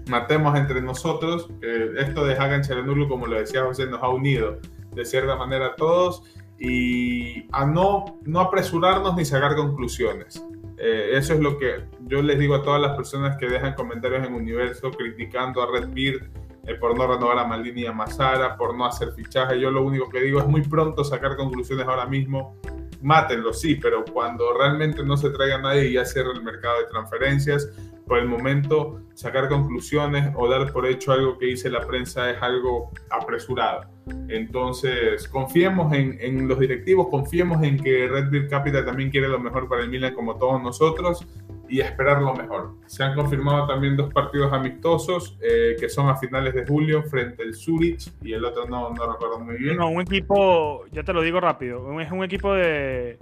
[0.10, 1.50] matemos entre nosotros.
[1.62, 4.60] eh, esto de Hagan Charanulu, como lo decía José, nos ha unido
[5.00, 6.24] de cierta manera a todos
[6.60, 10.46] y a no, no apresurarnos ni sacar conclusiones.
[10.78, 14.26] Eh, eso es lo que yo les digo a todas las personas que dejan comentarios
[14.26, 16.30] en Universo criticando a Red Beard
[16.68, 19.60] eh, por no renovar a Maldini y a Mazara, por no hacer fichaje.
[19.60, 22.58] Yo lo único que digo es muy pronto sacar conclusiones ahora mismo.
[23.02, 26.86] Mátenlo, sí, pero cuando realmente no se traiga nadie y ya cierre el mercado de
[26.88, 27.70] transferencias,
[28.06, 32.42] por el momento sacar conclusiones o dar por hecho algo que dice la prensa es
[32.42, 33.84] algo apresurado.
[34.28, 39.68] Entonces, confiemos en, los directivos, confiemos en que Red Bull Capital también quiere lo mejor
[39.68, 41.26] para el Milan como todos nosotros
[41.68, 42.76] y esperar lo mejor.
[42.88, 47.44] Se han confirmado también dos partidos amistosos eh, que son a finales de julio frente
[47.44, 49.78] al Zurich y el otro no, no recuerdo muy bien.
[49.78, 53.18] No, un equipo, ya te lo digo rápido, es un equipo de,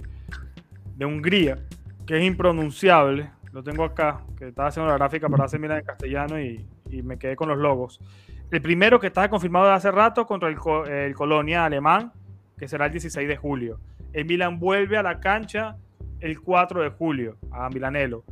[0.96, 1.58] de Hungría
[2.06, 3.30] que es impronunciable.
[3.52, 7.02] Lo tengo acá, que estaba haciendo la gráfica para hacer mirar en castellano y, y
[7.02, 8.00] me quedé con los logos.
[8.50, 10.56] El primero que estaba confirmado de hace rato contra el,
[10.90, 12.12] el Colonia alemán,
[12.58, 13.78] que será el 16 de julio.
[14.12, 15.76] El Milan vuelve a la cancha
[16.20, 18.24] el 4 de julio a Milanelo.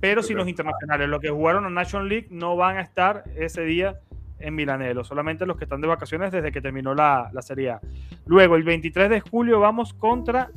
[0.00, 3.62] Pero sin los internacionales, los que jugaron a National League no van a estar ese
[3.62, 3.98] día
[4.38, 7.80] en Milanelo, solamente los que están de vacaciones desde que terminó la, la Serie A.
[8.26, 10.50] Luego, el 23 de julio vamos contra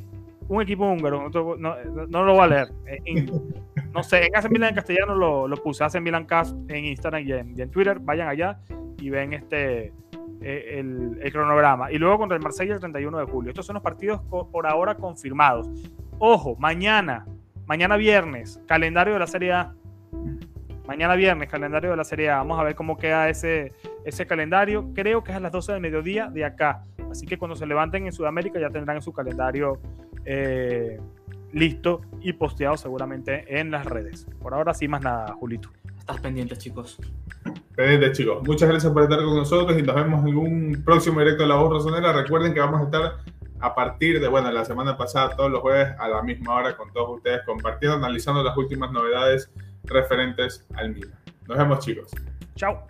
[0.48, 1.76] un equipo húngaro, no, no-
[2.06, 2.68] no lo voy a leer.
[3.04, 3.30] En-
[3.92, 7.22] no sé, en Hace Milan en castellano lo, lo puse, Hace Milan Cast en Instagram
[7.26, 8.58] y en, y en Twitter, vayan allá
[8.98, 9.92] y ven este
[10.40, 11.90] eh, el, cronograma.
[11.90, 13.50] Y luego contra el Marsella el 31 de julio.
[13.50, 15.68] Estos son los partidos por ahora confirmados.
[16.18, 17.26] Ojo, mañana,
[17.66, 19.74] mañana viernes, calendario de la Serie A.
[20.86, 22.38] Mañana viernes, calendario de la Serie A.
[22.38, 23.72] Vamos a ver cómo queda ese,
[24.04, 24.90] ese calendario.
[24.94, 26.82] Creo que es a las 12 del mediodía de acá.
[27.10, 29.80] Así que cuando se levanten en Sudamérica ya tendrán su calendario
[30.24, 30.98] eh,
[31.52, 34.26] listo y posteado seguramente en las redes.
[34.40, 35.70] Por ahora sí, más nada, Julito.
[35.98, 36.98] Estás pendientes, chicos.
[37.78, 38.42] Pendientes, chicos.
[38.44, 41.54] Muchas gracias por estar con nosotros y nos vemos en un próximo directo de La
[41.54, 42.12] Voz Rosonera.
[42.12, 43.18] Recuerden que vamos a estar
[43.60, 46.92] a partir de, bueno, la semana pasada, todos los jueves a la misma hora con
[46.92, 49.52] todos ustedes compartiendo, analizando las últimas novedades
[49.84, 51.20] referentes al Milan.
[51.46, 52.10] Nos vemos, chicos.
[52.56, 52.84] Chao.